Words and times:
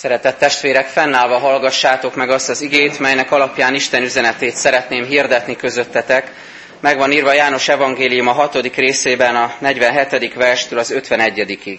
Szeretett 0.00 0.38
testvérek, 0.38 0.86
fennállva 0.86 1.38
hallgassátok 1.38 2.14
meg 2.14 2.30
azt 2.30 2.48
az 2.48 2.60
igét, 2.60 2.98
melynek 2.98 3.30
alapján 3.30 3.74
Isten 3.74 4.02
üzenetét 4.02 4.56
szeretném 4.56 5.04
hirdetni 5.04 5.56
közöttetek. 5.56 6.32
Meg 6.80 6.96
van 6.96 7.12
írva 7.12 7.32
János 7.32 7.68
Evangélium 7.68 8.26
a 8.26 8.32
hatodik 8.32 8.76
részében 8.76 9.36
a 9.36 9.54
47. 9.58 10.34
verstől 10.34 10.78
az 10.78 10.92
51-ig. 10.96 11.78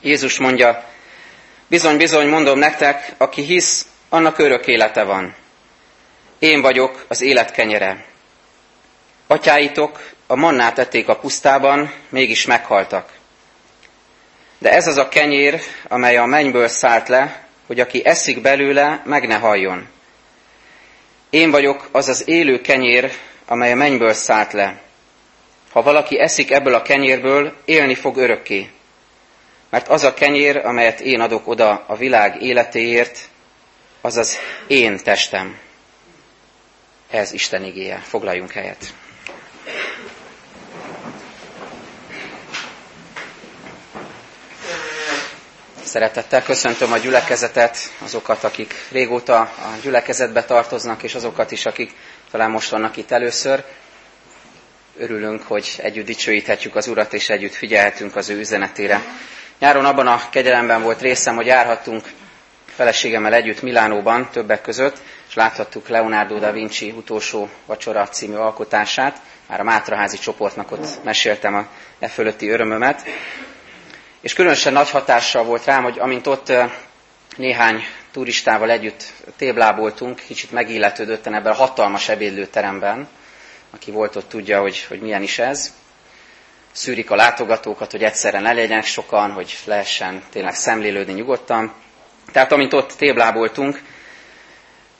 Jézus 0.00 0.38
mondja, 0.38 0.84
bizony, 1.66 1.96
bizony, 1.96 2.28
mondom 2.28 2.58
nektek, 2.58 3.12
aki 3.18 3.42
hisz, 3.42 3.86
annak 4.08 4.38
örök 4.38 4.66
élete 4.66 5.02
van. 5.02 5.34
Én 6.38 6.60
vagyok 6.60 7.04
az 7.08 7.20
élet 7.20 7.50
kenyere. 7.50 8.04
Atyáitok 9.26 10.10
a 10.26 10.36
mannát 10.36 10.78
ették 10.78 11.08
a 11.08 11.18
pusztában, 11.18 11.92
mégis 12.08 12.46
meghaltak. 12.46 13.17
De 14.58 14.72
ez 14.72 14.86
az 14.86 14.96
a 14.96 15.08
kenyér, 15.08 15.60
amely 15.88 16.16
a 16.16 16.24
mennyből 16.24 16.68
szállt 16.68 17.08
le, 17.08 17.46
hogy 17.66 17.80
aki 17.80 18.02
eszik 18.04 18.40
belőle, 18.40 19.02
meg 19.04 19.26
ne 19.26 19.36
halljon. 19.36 19.88
Én 21.30 21.50
vagyok 21.50 21.88
az 21.92 22.08
az 22.08 22.28
élő 22.28 22.60
kenyér, 22.60 23.12
amely 23.46 23.72
a 23.72 23.76
mennyből 23.76 24.12
szállt 24.12 24.52
le. 24.52 24.80
Ha 25.70 25.82
valaki 25.82 26.20
eszik 26.20 26.50
ebből 26.50 26.74
a 26.74 26.82
kenyérből, 26.82 27.56
élni 27.64 27.94
fog 27.94 28.16
örökké. 28.16 28.70
Mert 29.70 29.88
az 29.88 30.02
a 30.02 30.14
kenyér, 30.14 30.56
amelyet 30.56 31.00
én 31.00 31.20
adok 31.20 31.48
oda 31.48 31.84
a 31.86 31.96
világ 31.96 32.42
életéért, 32.42 33.18
az 34.00 34.16
az 34.16 34.38
én 34.66 34.98
testem. 35.02 35.58
Ez 37.10 37.32
Isten 37.32 37.64
igéje. 37.64 37.96
Foglaljunk 37.96 38.52
helyet. 38.52 38.94
Szeretettel 45.88 46.42
köszöntöm 46.42 46.92
a 46.92 46.98
gyülekezetet, 46.98 47.76
azokat, 47.98 48.44
akik 48.44 48.74
régóta 48.90 49.38
a 49.40 49.50
gyülekezetbe 49.82 50.44
tartoznak, 50.44 51.02
és 51.02 51.14
azokat 51.14 51.50
is, 51.50 51.66
akik 51.66 51.92
talán 52.30 52.50
most 52.50 52.70
vannak 52.70 52.96
itt 52.96 53.10
először. 53.10 53.64
Örülünk, 54.98 55.42
hogy 55.42 55.74
együtt 55.82 56.06
dicsőíthetjük 56.06 56.76
az 56.76 56.86
Urat, 56.88 57.12
és 57.12 57.28
együtt 57.28 57.54
figyelhetünk 57.54 58.16
az 58.16 58.28
ő 58.28 58.38
üzenetére. 58.38 59.02
Nyáron 59.58 59.84
abban 59.84 60.06
a 60.06 60.20
kegyelemben 60.30 60.82
volt 60.82 61.00
részem, 61.00 61.34
hogy 61.36 61.46
járhattunk 61.46 62.04
feleségemmel 62.66 63.34
együtt 63.34 63.62
Milánóban 63.62 64.28
többek 64.32 64.60
között, 64.60 64.96
és 65.28 65.34
láthattuk 65.34 65.88
Leonardo 65.88 66.38
da 66.38 66.52
Vinci 66.52 66.90
utolsó 66.90 67.48
vacsora 67.66 68.08
című 68.08 68.34
alkotását. 68.36 69.20
Már 69.46 69.60
a 69.60 69.64
Mátraházi 69.64 70.18
csoportnak 70.18 70.72
ott 70.72 71.04
meséltem 71.04 71.54
a 71.54 71.66
e 71.98 72.08
fölötti 72.08 72.48
örömömet. 72.48 73.02
És 74.28 74.34
különösen 74.34 74.72
nagy 74.72 74.90
hatással 74.90 75.44
volt 75.44 75.64
rám, 75.64 75.82
hogy 75.82 75.98
amint 75.98 76.26
ott 76.26 76.52
néhány 77.36 77.84
turistával 78.12 78.70
együtt 78.70 79.12
tébláboltunk, 79.36 80.20
kicsit 80.26 80.50
megilletődötten 80.50 81.34
ebben 81.34 81.52
a 81.52 81.56
hatalmas 81.56 82.08
ebédlőteremben, 82.08 83.08
aki 83.70 83.90
volt 83.90 84.16
ott 84.16 84.28
tudja, 84.28 84.60
hogy, 84.60 84.84
hogy 84.88 85.00
milyen 85.00 85.22
is 85.22 85.38
ez. 85.38 85.74
Szűrik 86.72 87.10
a 87.10 87.14
látogatókat, 87.14 87.90
hogy 87.90 88.02
egyszerre 88.02 88.40
ne 88.40 88.52
legyenek 88.52 88.84
sokan, 88.84 89.30
hogy 89.32 89.56
lehessen 89.64 90.22
tényleg 90.30 90.54
szemlélődni 90.54 91.12
nyugodtan. 91.12 91.72
Tehát 92.32 92.52
amint 92.52 92.72
ott 92.72 92.92
tébláboltunk, 92.92 93.82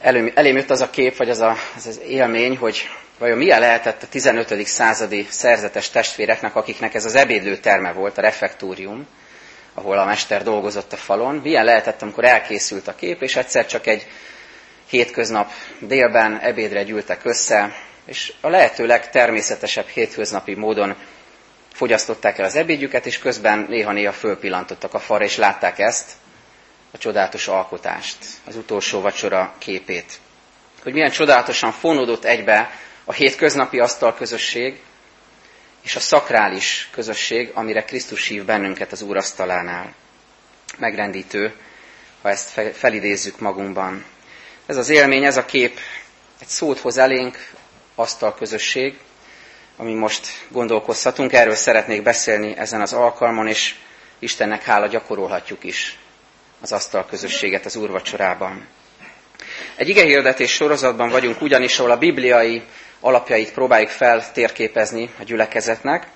elém, 0.01 0.33
elém 0.34 0.56
jött 0.56 0.71
az 0.71 0.81
a 0.81 0.91
kép, 0.91 1.17
vagy 1.17 1.31
az, 1.31 1.41
a, 1.41 1.56
az 1.77 1.87
az 1.87 2.01
élmény, 2.06 2.56
hogy 2.56 2.89
vajon 3.19 3.39
milyen 3.39 3.61
lehetett 3.61 4.03
a 4.03 4.09
15. 4.09 4.67
századi 4.67 5.27
szerzetes 5.31 5.91
testvéreknek, 5.91 6.56
akiknek 6.56 6.95
ez 6.95 7.05
az 7.05 7.15
ebédlőterme 7.15 7.93
volt, 7.93 8.19
a 8.19 8.21
refektórium, 8.21 9.06
ahol 9.79 9.98
a 9.98 10.05
mester 10.05 10.43
dolgozott 10.43 10.93
a 10.93 10.97
falon, 10.97 11.34
milyen 11.34 11.65
lehetett, 11.65 12.03
amikor 12.03 12.25
elkészült 12.25 12.89
a 12.89 12.95
kép, 12.95 13.23
és 13.23 13.37
egyszer 13.37 13.67
csak 13.67 13.87
egy 13.87 14.07
hétköznap 14.89 15.51
délben 15.79 16.39
ebédre 16.41 16.83
gyűltek 16.83 17.21
össze, 17.25 17.75
és 18.06 18.33
a 18.41 18.49
lehető 18.49 18.87
legtermészetesebb 18.87 19.87
hétköznapi 19.87 20.55
módon 20.55 20.97
fogyasztották 21.72 22.39
el 22.39 22.44
az 22.44 22.56
ebédjüket, 22.56 23.06
és 23.06 23.19
közben 23.19 23.66
néha-néha 23.69 24.12
fölpillantottak 24.12 24.94
a 24.94 24.99
falra, 24.99 25.25
és 25.25 25.37
látták 25.37 25.78
ezt, 25.78 26.10
a 26.91 26.99
csodálatos 26.99 27.49
alkotást, 27.49 28.16
az 28.47 28.56
utolsó 28.56 29.00
vacsora 29.00 29.55
képét. 29.59 30.19
Hogy 30.83 30.93
milyen 30.93 31.10
csodálatosan 31.10 31.72
fonódott 31.72 32.25
egybe 32.25 32.71
a 33.05 33.12
hétköznapi 33.12 33.78
asztalközösség 33.78 34.81
és 35.88 35.97
a 35.97 36.00
szakrális 36.00 36.88
közösség, 36.93 37.50
amire 37.54 37.84
Krisztus 37.84 38.26
hív 38.26 38.44
bennünket 38.44 38.93
az 38.93 39.03
úrasztalánál. 39.03 39.94
Megrendítő, 40.78 41.54
ha 42.22 42.28
ezt 42.28 42.60
felidézzük 42.75 43.38
magunkban. 43.41 44.04
Ez 44.66 44.77
az 44.77 44.88
élmény, 44.88 45.25
ez 45.25 45.37
a 45.37 45.44
kép 45.44 45.78
egy 46.41 46.47
szót 46.48 46.78
hoz 46.78 46.98
elénk, 46.98 47.50
asztalközösség, 47.94 48.98
ami 49.77 49.94
most 49.94 50.27
gondolkozhatunk. 50.48 51.32
Erről 51.32 51.54
szeretnék 51.54 52.03
beszélni 52.03 52.56
ezen 52.56 52.81
az 52.81 52.93
alkalmon, 52.93 53.47
és 53.47 53.75
Istennek 54.19 54.62
hála 54.62 54.87
gyakorolhatjuk 54.87 55.65
is 55.65 55.98
az 56.60 56.72
asztalközösséget 56.72 57.65
az 57.65 57.77
úrvacsorában. 57.77 58.66
Egy 59.77 59.88
igehirdetés 59.88 60.53
sorozatban 60.53 61.09
vagyunk 61.10 61.41
ugyanis, 61.41 61.78
ahol 61.78 61.91
a 61.91 61.98
bibliai 61.98 62.62
alapjait 63.00 63.53
próbáljuk 63.53 63.91
feltérképezni 63.91 65.10
a 65.20 65.22
gyülekezetnek, 65.22 66.06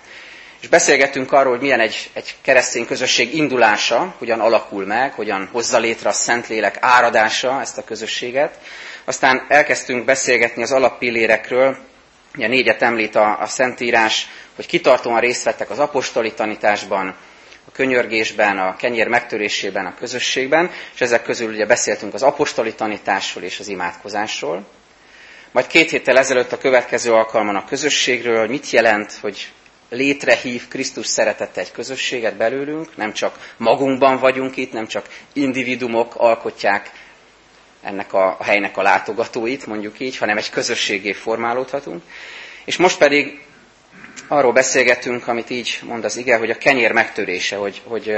és 0.63 0.69
beszélgettünk 0.69 1.33
arról, 1.33 1.53
hogy 1.53 1.61
milyen 1.61 1.81
egy, 1.81 2.11
egy 2.13 2.35
keresztény 2.43 2.87
közösség 2.87 3.35
indulása, 3.35 4.15
hogyan 4.19 4.41
alakul 4.41 4.87
meg, 4.87 5.13
hogyan 5.13 5.49
hozza 5.53 5.79
létre 5.79 6.09
a 6.09 6.13
Szentlélek 6.13 6.77
áradása 6.81 7.61
ezt 7.61 7.79
a 7.79 7.85
közösséget. 7.85 8.59
Aztán 9.05 9.47
elkezdtünk 9.49 10.05
beszélgetni 10.05 10.63
az 10.63 10.73
alappillérekről, 10.73 11.77
ugye 12.35 12.49
négyet 12.49 12.83
említ 12.83 13.15
a, 13.15 13.41
a 13.41 13.47
Szentírás, 13.47 14.29
hogy 14.57 14.67
kitartóan 14.67 15.21
részt 15.21 15.45
vettek 15.45 15.71
az 15.71 15.79
apostoli 15.79 16.33
tanításban, 16.33 17.17
a 17.69 17.73
könyörgésben, 17.73 18.59
a 18.59 18.77
kenyér 18.77 19.09
megtörésében, 19.09 19.87
a 19.87 19.95
közösségben, 19.95 20.71
és 20.95 21.01
ezek 21.01 21.23
közül 21.23 21.53
ugye 21.53 21.67
beszéltünk 21.67 22.15
az 22.15 22.23
apostoli 22.23 22.75
tanításról 22.75 23.45
és 23.45 23.61
az 23.61 23.69
imádkozásról. 23.69 24.65
Majd 25.53 25.67
két 25.67 25.91
héttel 25.91 26.19
ezelőtt 26.19 26.53
a 26.53 26.59
következő 26.59 27.13
alkalman 27.13 27.57
a 27.57 27.65
közösségről, 27.65 28.39
hogy 28.39 28.49
mit 28.49 28.71
jelent, 28.71 29.13
hogy 29.21 29.53
létrehív 29.89 30.69
Krisztus 30.69 31.07
szeretette 31.07 31.61
egy 31.61 31.73
közösséget 31.73 32.37
belőlünk, 32.37 32.97
nem 32.97 33.13
csak 33.13 33.53
magunkban 33.57 34.19
vagyunk 34.19 34.57
itt, 34.57 34.73
nem 34.73 34.87
csak 34.87 35.09
individumok 35.33 36.15
alkotják 36.17 36.91
ennek 37.83 38.13
a, 38.13 38.37
a 38.39 38.45
helynek 38.45 38.77
a 38.77 38.83
látogatóit, 38.83 39.67
mondjuk 39.67 40.01
így, 40.01 40.17
hanem 40.17 40.37
egy 40.37 40.51
közösségé 40.51 41.13
formálódhatunk. 41.13 42.03
És 42.65 42.77
most 42.77 42.99
pedig 42.99 43.45
arról 44.29 44.53
beszélgetünk, 44.53 45.29
amit 45.29 45.51
így 45.51 45.79
mond 45.83 46.05
az 46.05 46.17
ige, 46.17 46.37
hogy 46.37 46.51
a 46.51 46.59
kenyér 46.59 46.93
megtörése, 46.93 47.57
hogy, 47.57 47.81
hogy 47.85 48.15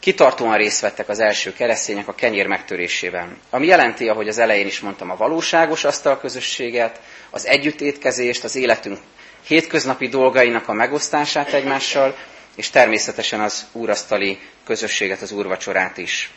kitartóan 0.00 0.56
részt 0.56 0.80
vettek 0.80 1.08
az 1.08 1.18
első 1.18 1.52
keresztények 1.52 2.08
a 2.08 2.14
kenyér 2.14 2.46
megtörésében. 2.46 3.38
Ami 3.50 3.66
jelenti, 3.66 4.08
ahogy 4.08 4.28
az 4.28 4.38
elején 4.38 4.66
is 4.66 4.80
mondtam, 4.80 5.10
a 5.10 5.16
valóságos 5.16 5.84
asztalközösséget, 5.84 7.00
az 7.30 7.46
együttétkezést, 7.46 8.44
az 8.44 8.56
életünk 8.56 8.98
hétköznapi 9.46 10.08
dolgainak 10.08 10.68
a 10.68 10.72
megosztását 10.72 11.52
egymással, 11.52 12.16
és 12.56 12.70
természetesen 12.70 13.40
az 13.40 13.66
úrasztali 13.72 14.38
közösséget, 14.64 15.22
az 15.22 15.32
úrvacsorát 15.32 15.98
is. 15.98 16.30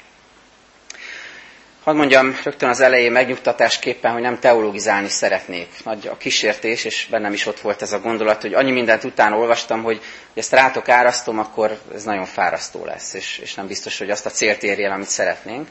Hadd 1.84 1.96
mondjam 1.96 2.38
rögtön 2.44 2.70
az 2.70 2.80
elején 2.82 3.12
megnyugtatásképpen, 3.12 4.12
hogy 4.12 4.22
nem 4.22 4.40
teologizálni 4.40 5.10
szeretnék. 5.10 5.68
Nagy 5.84 6.08
a 6.08 6.18
kísértés, 6.18 6.84
és 6.86 7.08
bennem 7.10 7.34
is 7.34 7.46
ott 7.46 7.60
volt 7.60 7.82
ez 7.82 7.92
a 7.92 8.00
gondolat, 8.00 8.42
hogy 8.42 8.54
annyi 8.54 8.72
mindent 8.72 9.04
utána 9.04 9.38
olvastam, 9.38 9.84
hogy, 9.84 9.98
hogy 10.34 10.42
ezt 10.42 10.52
rátok 10.52 10.90
árasztom, 10.90 11.40
akkor 11.40 11.80
ez 11.94 12.04
nagyon 12.04 12.26
fárasztó 12.26 12.86
lesz, 12.86 13.14
és, 13.14 13.38
és 13.38 13.54
nem 13.54 13.68
biztos, 13.68 13.98
hogy 13.98 14.10
azt 14.10 14.26
a 14.26 14.30
célt 14.30 14.64
érje 14.64 14.86
el, 14.88 14.94
amit 14.94 15.08
szeretnénk. 15.10 15.68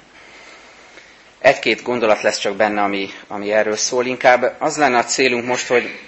Egy-két 1.40 1.82
gondolat 1.82 2.22
lesz 2.22 2.38
csak 2.38 2.56
benne, 2.56 2.82
ami, 2.82 3.08
ami 3.28 3.52
erről 3.52 3.76
szól. 3.76 4.06
Inkább 4.06 4.56
az 4.58 4.76
lenne 4.76 4.98
a 4.98 5.04
célunk 5.04 5.46
most, 5.46 5.66
hogy 5.66 5.98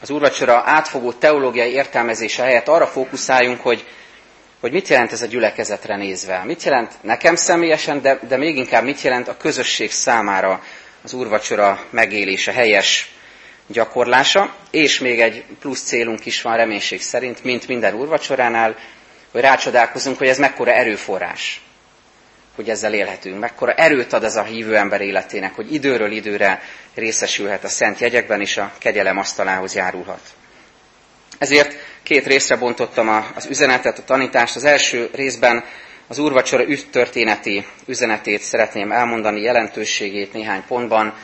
az 0.00 0.10
úrvacsora 0.10 0.62
átfogó 0.64 1.12
teológiai 1.12 1.72
értelmezése 1.72 2.42
helyett 2.42 2.68
arra 2.68 2.86
fókuszáljunk, 2.86 3.60
hogy 3.60 3.84
hogy 4.64 4.72
mit 4.72 4.88
jelent 4.88 5.12
ez 5.12 5.22
a 5.22 5.26
gyülekezetre 5.26 5.96
nézve. 5.96 6.42
Mit 6.44 6.62
jelent 6.62 6.92
nekem 7.00 7.34
személyesen, 7.36 8.00
de, 8.02 8.18
de 8.28 8.36
még 8.36 8.56
inkább 8.56 8.84
mit 8.84 9.00
jelent 9.00 9.28
a 9.28 9.36
közösség 9.36 9.90
számára 9.90 10.62
az 11.02 11.12
úrvacsora 11.12 11.84
megélése, 11.90 12.52
helyes 12.52 13.12
gyakorlása. 13.66 14.54
És 14.70 14.98
még 15.00 15.20
egy 15.20 15.44
plusz 15.60 15.82
célunk 15.82 16.26
is 16.26 16.42
van 16.42 16.56
reménység 16.56 17.02
szerint, 17.02 17.44
mint 17.44 17.66
minden 17.66 17.94
úrvacsoránál, 17.94 18.76
hogy 19.32 19.40
rácsodálkozunk, 19.40 20.18
hogy 20.18 20.28
ez 20.28 20.38
mekkora 20.38 20.72
erőforrás, 20.72 21.60
hogy 22.54 22.70
ezzel 22.70 22.94
élhetünk. 22.94 23.38
Mekkora 23.38 23.72
erőt 23.72 24.12
ad 24.12 24.24
ez 24.24 24.36
a 24.36 24.42
hívő 24.42 24.76
ember 24.76 25.00
életének, 25.00 25.54
hogy 25.54 25.74
időről 25.74 26.10
időre 26.12 26.62
részesülhet 26.94 27.64
a 27.64 27.68
szent 27.68 27.98
jegyekben, 27.98 28.40
és 28.40 28.56
a 28.56 28.72
kegyelem 28.78 29.18
asztalához 29.18 29.74
járulhat. 29.74 30.22
Ezért 31.38 31.74
két 32.04 32.26
részre 32.26 32.56
bontottam 32.56 33.08
az 33.34 33.46
üzenetet, 33.46 33.98
a 33.98 34.04
tanítást. 34.04 34.56
Az 34.56 34.64
első 34.64 35.08
részben 35.12 35.64
az 36.08 36.18
úrvacsora 36.18 36.64
történeti 36.90 37.66
üzenetét 37.86 38.40
szeretném 38.40 38.92
elmondani, 38.92 39.40
jelentőségét 39.40 40.32
néhány 40.32 40.62
pontban, 40.68 41.14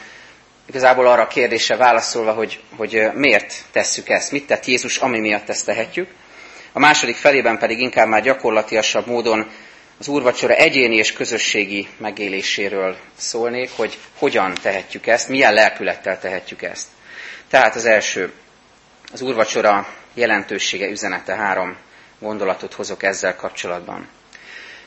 igazából 0.69 1.07
arra 1.07 1.23
a 1.23 1.27
kérdésre 1.27 1.77
válaszolva, 1.77 2.33
hogy, 2.33 2.61
hogy 2.77 3.11
miért 3.15 3.55
tesszük 3.73 4.09
ezt, 4.09 4.33
mit 4.33 4.47
tett 4.47 4.67
Jézus, 4.67 4.97
ami 4.99 5.19
miatt 5.19 5.49
ezt 5.49 5.67
tehetjük. 5.67 6.09
A 6.73 6.79
második 6.79 7.17
felében 7.17 7.59
pedig 7.59 7.81
inkább 7.81 8.09
már 8.09 8.23
gyakorlatiasabb 8.23 9.07
módon 9.07 9.51
az 9.99 10.09
úrvacsora 10.09 10.55
egyéni 10.55 10.97
és 10.97 11.13
közösségi 11.13 11.89
megéléséről 11.97 12.97
szólnék, 13.17 13.71
hogy 13.77 13.99
hogyan 14.19 14.55
tehetjük 14.63 15.07
ezt, 15.07 15.29
milyen 15.29 15.55
lelkülettel 15.55 16.19
tehetjük 16.19 16.63
ezt. 16.63 16.89
Tehát 17.51 17.75
az 17.75 17.85
első, 17.85 18.33
az 19.13 19.21
úrvacsora 19.21 19.89
jelentősége, 20.15 20.89
üzenete 20.89 21.35
három 21.35 21.77
gondolatot 22.19 22.75
hozok 22.75 23.03
ezzel 23.03 23.37
kapcsolatban. 23.37 24.09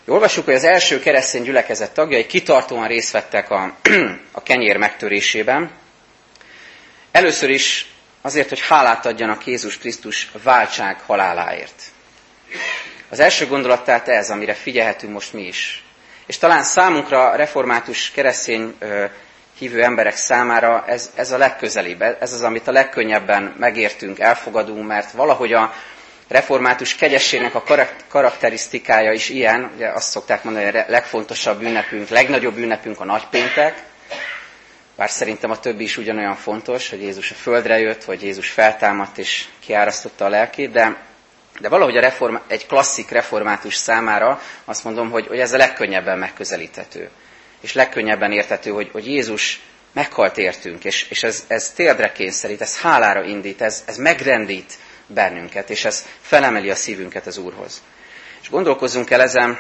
Olvassuk, 0.07 0.45
hogy 0.45 0.53
az 0.53 0.63
első 0.63 0.99
keresztény 0.99 1.43
gyülekezet 1.43 1.93
tagjai 1.93 2.25
kitartóan 2.25 2.87
részt 2.87 3.11
vettek 3.11 3.49
a, 3.49 3.75
a 4.31 4.43
kenyér 4.43 4.77
megtörésében. 4.77 5.71
Először 7.11 7.49
is 7.49 7.91
azért, 8.21 8.49
hogy 8.49 8.59
hálát 8.67 9.05
adjanak 9.05 9.45
Jézus 9.45 9.77
Krisztus 9.77 10.31
váltság 10.43 10.99
haláláért. 11.05 11.83
Az 13.09 13.19
első 13.19 13.47
gondolat 13.47 13.83
tehát 13.83 14.07
ez, 14.07 14.29
amire 14.29 14.53
figyelhetünk 14.53 15.13
most 15.13 15.33
mi 15.33 15.41
is. 15.41 15.83
És 16.25 16.37
talán 16.37 16.63
számunkra, 16.63 17.35
református 17.35 18.11
keresztény 18.11 18.77
hívő 19.57 19.83
emberek 19.83 20.15
számára 20.15 20.83
ez, 20.87 21.11
ez 21.15 21.31
a 21.31 21.37
legközelibb, 21.37 22.01
ez 22.01 22.33
az, 22.33 22.41
amit 22.41 22.67
a 22.67 22.71
legkönnyebben 22.71 23.55
megértünk, 23.57 24.19
elfogadunk, 24.19 24.87
mert 24.87 25.11
valahogy 25.11 25.53
a 25.53 25.73
református 26.27 26.95
kegyességnek 26.95 27.55
a 27.55 27.63
karakterisztikája 28.07 29.11
is 29.11 29.29
ilyen, 29.29 29.71
ugye 29.75 29.89
azt 29.89 30.09
szokták 30.09 30.43
mondani, 30.43 30.65
hogy 30.65 30.75
a 30.75 30.85
legfontosabb 30.87 31.61
ünnepünk, 31.61 32.09
legnagyobb 32.09 32.57
ünnepünk 32.57 32.99
a 32.99 33.05
nagypéntek, 33.05 33.83
bár 34.95 35.09
szerintem 35.09 35.51
a 35.51 35.59
többi 35.59 35.83
is 35.83 35.97
ugyanolyan 35.97 36.35
fontos, 36.35 36.89
hogy 36.89 37.01
Jézus 37.01 37.31
a 37.31 37.35
földre 37.35 37.79
jött, 37.79 38.03
vagy 38.03 38.23
Jézus 38.23 38.49
feltámadt 38.49 39.17
és 39.17 39.45
kiárasztotta 39.59 40.25
a 40.25 40.29
lelkét, 40.29 40.71
de, 40.71 40.97
de 41.59 41.69
valahogy 41.69 41.97
a 41.97 42.01
reform, 42.01 42.35
egy 42.47 42.67
klasszik 42.67 43.09
református 43.09 43.75
számára 43.75 44.41
azt 44.65 44.83
mondom, 44.83 45.11
hogy, 45.11 45.27
hogy 45.27 45.39
ez 45.39 45.53
a 45.53 45.57
legkönnyebben 45.57 46.17
megközelíthető. 46.17 47.09
És 47.63 47.73
legkönnyebben 47.73 48.31
érthető, 48.31 48.69
hogy, 48.69 48.89
hogy 48.91 49.07
Jézus 49.07 49.61
meghalt 49.91 50.37
értünk, 50.37 50.85
és, 50.85 51.05
és 51.09 51.23
ez, 51.23 51.45
ez 51.47 51.71
térdre 51.71 52.11
kényszerít, 52.11 52.61
ez 52.61 52.79
hálára 52.79 53.23
indít, 53.23 53.61
ez, 53.61 53.83
ez 53.87 53.97
megrendít 53.97 54.73
bennünket, 55.07 55.69
és 55.69 55.85
ez 55.85 56.05
felemeli 56.21 56.69
a 56.69 56.75
szívünket 56.75 57.27
az 57.27 57.37
Úrhoz. 57.37 57.83
És 58.41 58.49
gondolkozzunk 58.49 59.09
el 59.09 59.21
ezen, 59.21 59.59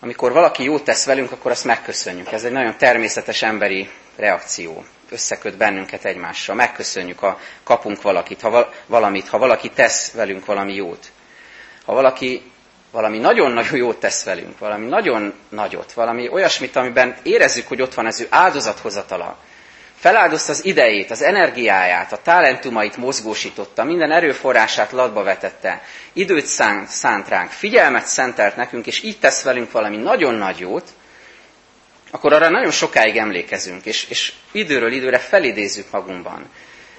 amikor 0.00 0.32
valaki 0.32 0.64
jót 0.64 0.84
tesz 0.84 1.04
velünk, 1.04 1.32
akkor 1.32 1.50
azt 1.50 1.64
megköszönjük. 1.64 2.32
Ez 2.32 2.44
egy 2.44 2.52
nagyon 2.52 2.76
természetes 2.78 3.42
emberi 3.42 3.90
reakció. 4.16 4.84
Összeköt 5.10 5.56
bennünket 5.56 6.04
egymással. 6.04 6.54
Megköszönjük, 6.54 7.18
ha 7.18 7.40
kapunk 7.62 8.02
valakit, 8.02 8.40
ha 8.40 8.72
valamit, 8.86 9.28
ha 9.28 9.38
valaki 9.38 9.70
tesz 9.70 10.10
velünk 10.10 10.44
valami 10.44 10.74
jót. 10.74 11.10
Ha 11.84 11.92
valaki 11.92 12.52
valami 12.92 13.18
nagyon-nagyon 13.18 13.76
jót 13.76 14.00
tesz 14.00 14.24
velünk, 14.24 14.58
valami 14.58 14.86
nagyon 14.86 15.34
nagyot, 15.48 15.92
valami 15.92 16.28
olyasmit, 16.28 16.76
amiben 16.76 17.16
érezzük, 17.22 17.68
hogy 17.68 17.82
ott 17.82 17.94
van 17.94 18.06
ez 18.06 18.20
ő 18.20 18.26
áldozathozatala, 18.30 19.38
Feláldozta 20.02 20.52
az 20.52 20.64
idejét, 20.64 21.10
az 21.10 21.22
energiáját, 21.22 22.12
a 22.12 22.22
talentumait 22.22 22.96
mozgósította, 22.96 23.84
minden 23.84 24.10
erőforrását 24.12 24.92
latba 24.92 25.22
vetette, 25.22 25.82
időt 26.12 26.46
szánt, 26.46 26.88
szánt 26.88 27.28
ránk, 27.28 27.50
figyelmet 27.50 28.06
szentelt 28.06 28.56
nekünk, 28.56 28.86
és 28.86 29.02
így 29.02 29.18
tesz 29.18 29.42
velünk 29.42 29.70
valami 29.70 29.96
nagyon 29.96 30.34
nagy 30.34 30.58
jót, 30.58 30.88
akkor 32.10 32.32
arra 32.32 32.48
nagyon 32.50 32.70
sokáig 32.70 33.16
emlékezünk, 33.16 33.84
és, 33.86 34.06
és 34.08 34.32
időről 34.52 34.92
időre 34.92 35.18
felidézzük 35.18 35.90
magunkban. 35.90 36.50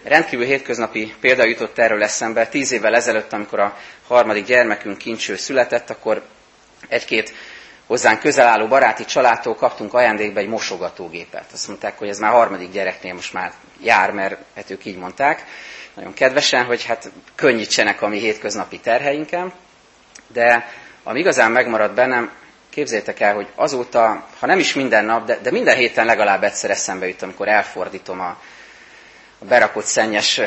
Rendkívül 0.03 0.45
hétköznapi 0.45 1.13
példa 1.19 1.45
jutott 1.45 1.77
erről 1.77 2.03
eszembe. 2.03 2.47
Tíz 2.47 2.71
évvel 2.71 2.95
ezelőtt, 2.95 3.33
amikor 3.33 3.59
a 3.59 3.77
harmadik 4.07 4.45
gyermekünk 4.45 4.97
kincső 4.97 5.35
született, 5.35 5.89
akkor 5.89 6.21
egy-két 6.87 7.33
hozzánk 7.87 8.19
közel 8.19 8.47
álló 8.47 8.67
baráti 8.67 9.05
családtól 9.05 9.55
kaptunk 9.55 9.93
ajándékba 9.93 10.39
egy 10.39 10.47
mosogatógépet. 10.47 11.45
Azt 11.53 11.67
mondták, 11.67 11.97
hogy 11.97 12.09
ez 12.09 12.19
már 12.19 12.31
harmadik 12.31 12.71
gyereknél 12.71 13.13
most 13.13 13.33
már 13.33 13.51
jár, 13.81 14.11
mert 14.11 14.37
hát 14.55 14.69
ők 14.69 14.85
így 14.85 14.97
mondták, 14.97 15.45
nagyon 15.93 16.13
kedvesen, 16.13 16.65
hogy 16.65 16.85
hát 16.85 17.11
könnyítsenek 17.35 18.01
a 18.01 18.07
mi 18.07 18.19
hétköznapi 18.19 18.79
terheinken, 18.79 19.53
de 20.27 20.69
ami 21.03 21.19
igazán 21.19 21.51
megmaradt 21.51 21.93
bennem, 21.93 22.31
képzeljétek 22.69 23.19
el, 23.19 23.33
hogy 23.33 23.47
azóta, 23.55 24.27
ha 24.39 24.45
nem 24.45 24.59
is 24.59 24.73
minden 24.73 25.05
nap, 25.05 25.25
de, 25.25 25.39
de 25.41 25.51
minden 25.51 25.75
héten 25.75 26.05
legalább 26.05 26.43
egyszer 26.43 26.69
eszembe 26.69 27.07
jut, 27.07 27.21
amikor 27.21 27.47
elfordítom 27.47 28.19
a, 28.19 28.37
a 29.43 29.45
berakott 29.45 29.85
szennyes 29.85 30.41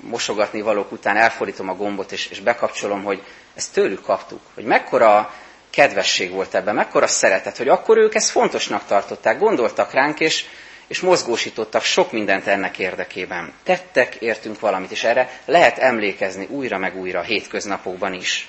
mosogatni 0.00 0.60
valók 0.60 0.92
után, 0.92 1.16
elfordítom 1.16 1.68
a 1.68 1.74
gombot, 1.74 2.12
és, 2.12 2.26
és 2.26 2.40
bekapcsolom, 2.40 3.02
hogy 3.02 3.22
ezt 3.54 3.72
tőlük 3.72 4.02
kaptuk. 4.02 4.40
Hogy 4.54 4.64
mekkora 4.64 5.34
kedvesség 5.70 6.30
volt 6.30 6.54
ebben, 6.54 6.74
mekkora 6.74 7.06
szeretet, 7.06 7.56
hogy 7.56 7.68
akkor 7.68 7.98
ők 7.98 8.14
ezt 8.14 8.30
fontosnak 8.30 8.86
tartották, 8.86 9.38
gondoltak 9.38 9.92
ránk, 9.92 10.20
és, 10.20 10.44
és 10.86 11.00
mozgósítottak 11.00 11.82
sok 11.82 12.12
mindent 12.12 12.46
ennek 12.46 12.78
érdekében. 12.78 13.52
Tettek, 13.64 14.14
értünk 14.14 14.60
valamit, 14.60 14.90
és 14.90 15.04
erre 15.04 15.40
lehet 15.44 15.78
emlékezni 15.78 16.46
újra 16.50 16.78
meg 16.78 16.96
újra 16.96 17.18
a 17.18 17.22
hétköznapokban 17.22 18.12
is. 18.14 18.48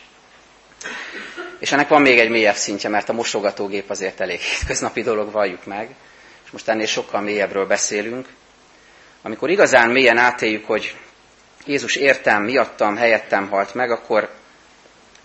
És 1.59 1.71
ennek 1.71 1.87
van 1.87 2.01
még 2.01 2.19
egy 2.19 2.29
mélyebb 2.29 2.55
szintje, 2.55 2.89
mert 2.89 3.09
a 3.09 3.13
mosogatógép 3.13 3.89
azért 3.89 4.19
elég 4.19 4.39
hétköznapi 4.39 5.01
dolog, 5.01 5.31
valljuk 5.31 5.65
meg, 5.65 5.89
és 6.45 6.51
most 6.51 6.67
ennél 6.67 6.85
sokkal 6.85 7.21
mélyebbről 7.21 7.65
beszélünk. 7.65 8.27
Amikor 9.23 9.49
igazán 9.49 9.89
mélyen 9.89 10.17
átéljük, 10.17 10.65
hogy 10.65 10.95
Jézus 11.65 11.95
értem, 11.95 12.43
miattam, 12.43 12.95
helyettem 12.95 13.49
halt 13.49 13.73
meg, 13.73 13.91
akkor 13.91 14.29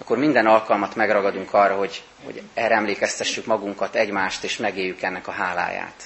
akkor 0.00 0.18
minden 0.18 0.46
alkalmat 0.46 0.94
megragadunk 0.94 1.54
arra, 1.54 1.74
hogy, 1.74 2.02
hogy 2.24 2.42
erre 2.54 2.74
emlékeztessük 2.74 3.46
magunkat, 3.46 3.94
egymást, 3.94 4.44
és 4.44 4.56
megéljük 4.56 5.02
ennek 5.02 5.28
a 5.28 5.30
háláját. 5.30 6.02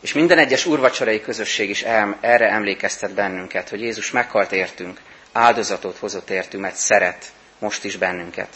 És 0.00 0.12
minden 0.12 0.38
egyes 0.38 0.66
úrvacsorai 0.66 1.20
közösség 1.20 1.68
is 1.68 1.82
erre 2.20 2.50
emlékeztet 2.50 3.14
bennünket, 3.14 3.68
hogy 3.68 3.80
Jézus 3.80 4.10
meghalt 4.10 4.52
értünk, 4.52 5.00
áldozatot 5.32 5.98
hozott 5.98 6.30
értünk, 6.30 6.62
mert 6.62 6.74
szeret 6.74 7.32
most 7.58 7.84
is 7.84 7.96
bennünket. 7.96 8.48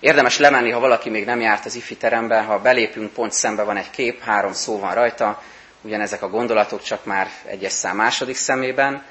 Érdemes 0.00 0.38
lemenni, 0.38 0.70
ha 0.70 0.80
valaki 0.80 1.10
még 1.10 1.24
nem 1.24 1.40
járt 1.40 1.64
az 1.64 1.74
ifi 1.74 1.96
terembe, 1.96 2.40
ha 2.40 2.58
belépünk, 2.58 3.12
pont 3.12 3.32
szembe 3.32 3.62
van 3.62 3.76
egy 3.76 3.90
kép, 3.90 4.22
három 4.22 4.52
szó 4.52 4.78
van 4.78 4.94
rajta, 4.94 5.42
ugyanezek 5.82 6.22
a 6.22 6.28
gondolatok 6.28 6.82
csak 6.82 7.04
már 7.04 7.30
egyes 7.44 7.72
szám 7.72 7.96
második 7.96 8.36
szemében. 8.36 9.04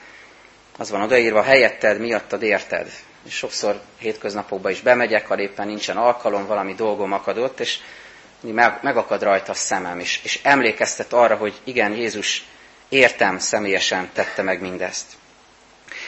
Az 0.77 0.89
van 0.89 1.01
odaírva, 1.01 1.41
helyetted, 1.41 1.99
miattad 1.99 2.43
érted 2.43 2.91
és 3.25 3.33
sokszor 3.35 3.81
hétköznapokban 3.99 4.71
is 4.71 4.81
bemegyek, 4.81 5.27
ha 5.27 5.39
éppen 5.39 5.67
nincsen 5.67 5.97
alkalom, 5.97 6.45
valami 6.45 6.73
dolgom 6.73 7.11
akadott, 7.11 7.59
és 7.59 7.79
megakad 8.81 9.23
rajta 9.23 9.51
a 9.51 9.55
szemem, 9.55 9.99
és, 9.99 10.19
és 10.23 10.39
emlékeztet 10.43 11.13
arra, 11.13 11.35
hogy 11.35 11.53
igen, 11.63 11.95
Jézus 11.95 12.45
értem, 12.89 13.37
személyesen 13.37 14.09
tette 14.13 14.41
meg 14.41 14.61
mindezt. 14.61 15.05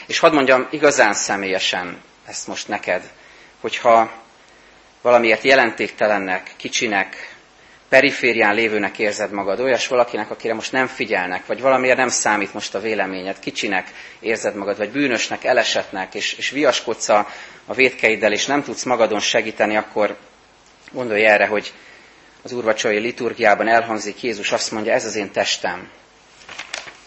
És 0.05 0.20
hadd 0.20 0.34
mondjam 0.34 0.67
igazán 0.72 1.13
személyesen 1.13 2.01
ezt 2.25 2.48
most 2.48 2.67
neked, 2.67 3.12
hogyha 3.62 4.12
valamiért 5.01 5.43
jelentéktelennek, 5.43 6.53
kicsinek, 6.58 7.32
periférián 7.93 8.55
lévőnek 8.55 9.00
érzed 9.00 9.31
magad, 9.31 9.59
olyas 9.59 9.88
valakinek, 9.88 10.31
akire 10.31 10.53
most 10.53 10.71
nem 10.71 10.88
figyelnek, 10.88 11.45
vagy 11.45 11.62
valamiért 11.62 11.97
nem 11.97 12.07
számít 12.07 12.53
most 12.53 12.75
a 12.75 12.79
véleményed, 12.79 13.39
kicsinek 13.39 13.91
érzed 14.19 14.55
magad, 14.55 14.77
vagy 14.77 14.91
bűnösnek, 14.91 15.43
elesetnek, 15.43 16.13
és, 16.15 16.33
és 16.33 16.50
viaskodsz 16.50 17.09
a, 17.09 17.27
a 17.65 17.73
védkeiddel, 17.73 18.31
és 18.31 18.45
nem 18.45 18.63
tudsz 18.63 18.83
magadon 18.83 19.19
segíteni, 19.19 19.75
akkor 19.75 20.17
gondolj 20.91 21.25
erre, 21.25 21.47
hogy 21.47 21.73
az 22.43 22.51
úrvacsai 22.51 22.97
liturgiában 22.97 23.67
elhangzik 23.67 24.23
Jézus 24.23 24.51
azt 24.51 24.71
mondja, 24.71 24.93
ez 24.93 25.05
az 25.05 25.15
én 25.15 25.31
testem. 25.31 25.89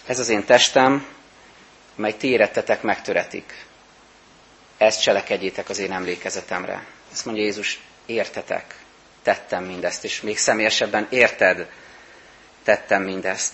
Ez 0.07 0.19
az 0.19 0.29
én 0.29 0.45
testem, 0.45 1.07
mely 1.95 2.17
ti 2.17 2.29
érettetek 2.29 2.83
megtöretik. 2.83 3.65
Ezt 4.79 5.03
cselekedjétek 5.03 5.69
az 5.69 5.79
én 5.79 5.93
emlékezetemre. 5.93 6.85
Ezt 7.13 7.25
mondja 7.25 7.43
Jézus, 7.45 7.81
értetek 8.07 8.85
tettem 9.27 9.65
mindezt, 9.65 10.05
és 10.05 10.21
még 10.21 10.39
személyesebben 10.39 11.07
érted, 11.11 11.67
tettem 12.65 13.03
mindezt. 13.03 13.53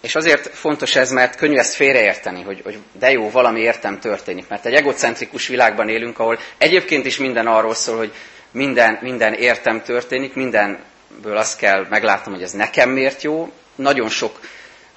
És 0.00 0.14
azért 0.14 0.48
fontos 0.54 0.96
ez, 0.96 1.10
mert 1.10 1.36
könnyű 1.36 1.56
ezt 1.56 1.74
félreérteni, 1.74 2.42
hogy, 2.42 2.60
hogy 2.64 2.78
de 2.92 3.10
jó, 3.10 3.30
valami 3.30 3.60
értem 3.60 4.00
történik. 4.00 4.48
Mert 4.48 4.66
egy 4.66 4.74
egocentrikus 4.74 5.46
világban 5.46 5.88
élünk, 5.88 6.18
ahol 6.18 6.38
egyébként 6.58 7.06
is 7.06 7.16
minden 7.16 7.46
arról 7.46 7.74
szól, 7.74 7.96
hogy 7.96 8.12
minden, 8.50 8.98
minden 9.00 9.34
értem 9.34 9.82
történik, 9.82 10.34
mindenből 10.34 11.36
azt 11.36 11.58
kell 11.58 11.86
meglátnom, 11.90 12.34
hogy 12.34 12.42
ez 12.42 12.52
nekem 12.52 12.90
miért 12.90 13.22
jó. 13.22 13.52
Nagyon 13.74 14.08
sok 14.08 14.40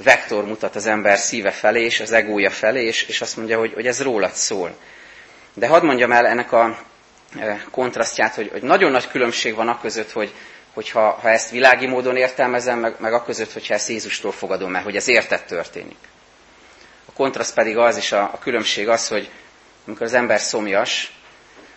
vektor 0.04 0.46
mutat 0.46 0.76
az 0.76 0.86
ember 0.86 1.18
szíve 1.18 1.52
felé, 1.52 1.84
és 1.84 2.00
az 2.00 2.12
egója 2.12 2.50
felé, 2.50 2.86
és, 2.86 3.04
és 3.04 3.22
azt 3.22 3.38
mondja, 3.38 3.58
hogy, 3.58 3.74
hogy 3.74 3.88
ez 3.88 4.02
rólad 4.02 4.34
szól. 4.34 4.76
De 5.54 5.68
hadd 5.68 5.86
mondjam 5.86 6.12
el 6.12 6.28
ennek 6.28 6.52
a 6.52 6.88
kontrasztját, 7.72 8.36
hogy, 8.36 8.50
hogy 8.52 8.62
nagyon 8.62 8.92
nagy 8.92 9.08
különbség 9.08 9.56
van 9.56 9.68
a 9.68 9.80
között, 9.80 10.12
hogy, 10.12 10.34
hogyha 10.74 11.10
ha 11.10 11.30
ezt 11.30 11.50
világi 11.50 11.88
módon 11.88 12.16
értelmezem, 12.18 12.80
meg, 12.80 12.96
meg 13.00 13.14
a 13.14 13.24
között, 13.24 13.54
hogyha 13.54 13.74
ezt 13.74 13.90
Jézustól 13.90 14.32
fogadom 14.32 14.76
el, 14.76 14.84
hogy 14.84 14.96
ez 14.96 15.08
értett 15.08 15.46
történik. 15.46 15.98
A 17.06 17.12
kontraszt 17.14 17.54
pedig 17.54 17.78
az, 17.78 17.98
és 17.98 18.12
a, 18.12 18.22
a 18.22 18.40
különbség 18.40 18.88
az, 18.90 19.08
hogy 19.08 19.30
amikor 19.86 20.06
az 20.06 20.14
ember 20.14 20.40
szomjas, 20.40 21.12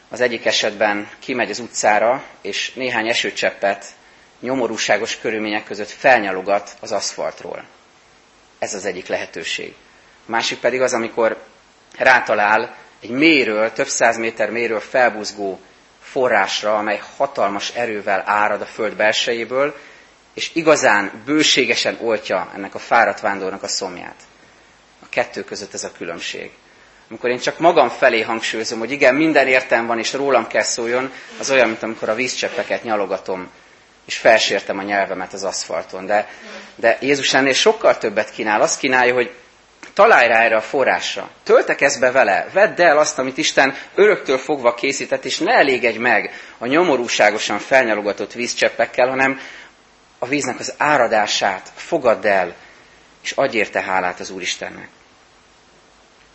az 0.08 0.20
egyik 0.20 0.46
esetben 0.46 1.08
kimegy 1.18 1.50
az 1.50 1.58
utcára, 1.58 2.24
és 2.40 2.72
néhány 2.74 3.08
esőcseppet 3.08 3.84
nyomorúságos 4.40 5.18
körülmények 5.18 5.64
között 5.64 5.90
felnyalogat 5.90 6.70
az 6.80 6.92
aszfaltról. 6.92 7.64
Ez 8.58 8.74
az 8.74 8.84
egyik 8.84 9.06
lehetőség. 9.06 9.74
A 10.26 10.30
másik 10.30 10.58
pedig 10.58 10.80
az, 10.80 10.92
amikor 10.92 11.42
rátalál 11.96 12.76
egy 13.02 13.10
méről, 13.10 13.72
több 13.72 13.86
száz 13.86 14.16
méter 14.16 14.50
méről 14.50 14.80
felbuzgó 14.80 15.60
forrásra, 16.02 16.76
amely 16.76 17.00
hatalmas 17.16 17.70
erővel 17.74 18.22
árad 18.26 18.60
a 18.60 18.66
föld 18.66 18.96
belsejéből, 18.96 19.76
és 20.34 20.50
igazán 20.54 21.22
bőségesen 21.24 21.98
oltja 22.00 22.50
ennek 22.54 22.74
a 22.74 22.78
fáradt 22.78 23.20
vándornak 23.20 23.62
a 23.62 23.68
szomját. 23.68 24.16
A 25.02 25.06
kettő 25.08 25.44
között 25.44 25.74
ez 25.74 25.84
a 25.84 25.92
különbség. 25.96 26.50
Amikor 27.08 27.30
én 27.30 27.38
csak 27.38 27.58
magam 27.58 27.88
felé 27.88 28.20
hangsúlyozom, 28.20 28.78
hogy 28.78 28.90
igen, 28.90 29.14
minden 29.14 29.46
értem 29.46 29.86
van, 29.86 29.98
és 29.98 30.12
rólam 30.12 30.46
kell 30.46 30.62
szóljon, 30.62 31.12
az 31.38 31.50
olyan, 31.50 31.68
mint 31.68 31.82
amikor 31.82 32.08
a 32.08 32.14
vízcseppeket 32.14 32.82
nyalogatom, 32.82 33.50
és 34.06 34.16
felsértem 34.16 34.78
a 34.78 34.82
nyelvemet 34.82 35.32
az 35.32 35.44
aszfalton. 35.44 36.06
De, 36.06 36.28
de 36.74 36.98
Jézus 37.00 37.34
ennél 37.34 37.52
sokkal 37.52 37.98
többet 37.98 38.30
kínál. 38.30 38.60
Azt 38.60 38.78
kínálja, 38.78 39.14
hogy 39.14 39.34
Találj 39.94 40.28
rá 40.28 40.42
erre 40.42 40.56
a 40.56 40.60
forrásra. 40.60 41.30
Töltekezz 41.42 41.98
be 41.98 42.10
vele. 42.10 42.48
Vedd 42.52 42.80
el 42.80 42.98
azt, 42.98 43.18
amit 43.18 43.38
Isten 43.38 43.74
öröktől 43.94 44.38
fogva 44.38 44.74
készített, 44.74 45.24
és 45.24 45.38
ne 45.38 45.52
elégedj 45.52 45.98
meg 45.98 46.32
a 46.58 46.66
nyomorúságosan 46.66 47.58
felnyalogatott 47.58 48.32
vízcseppekkel, 48.32 49.08
hanem 49.08 49.40
a 50.18 50.26
víznek 50.26 50.58
az 50.58 50.74
áradását 50.78 51.70
fogadd 51.74 52.26
el, 52.26 52.54
és 53.22 53.30
adj 53.30 53.56
érte 53.56 53.80
hálát 53.80 54.20
az 54.20 54.30
Úristennek. 54.30 54.88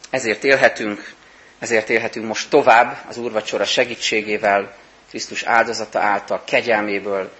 Ezért 0.09 0.43
élhetünk, 0.43 1.13
ezért 1.59 1.89
élhetünk 1.89 2.25
most 2.25 2.49
tovább 2.49 2.97
az 3.07 3.17
úrvacsora 3.17 3.65
segítségével, 3.65 4.73
Krisztus 5.09 5.43
áldozata 5.43 5.99
által, 5.99 6.43
kegyelméből, 6.45 7.31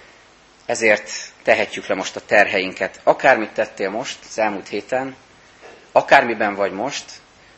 ezért 0.66 1.12
tehetjük 1.44 1.88
le 1.88 1.96
most 1.96 2.16
a 2.16 2.22
terheinket. 2.26 3.00
Akármit 3.04 3.50
tettél 3.50 3.90
most 3.90 4.18
az 4.30 4.40
elmúlt 4.40 4.68
héten, 4.68 5.16
akármiben 5.98 6.56
vagy 6.56 6.72
most, 6.72 7.06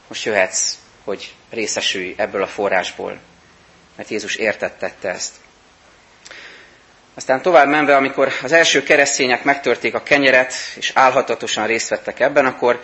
most 0.08 0.24
jöhetsz, 0.24 0.74
hogy 1.04 1.36
részesülj 1.50 2.14
ebből 2.18 2.42
a 2.42 2.48
forrásból. 2.48 3.20
Mert 3.96 4.10
Jézus 4.10 4.36
értettette 4.36 5.10
ezt. 5.10 5.34
Aztán 7.16 7.42
tovább 7.42 7.68
menve, 7.68 7.96
amikor 7.96 8.34
az 8.44 8.52
első 8.52 8.84
keresztények 8.84 9.44
megtörték 9.44 9.94
a 9.94 10.04
kenyeret, 10.04 10.54
és 10.76 10.92
álhatatosan 10.94 11.68
részt 11.68 11.90
vettek 11.90 12.20
ebben, 12.20 12.46
akkor 12.46 12.82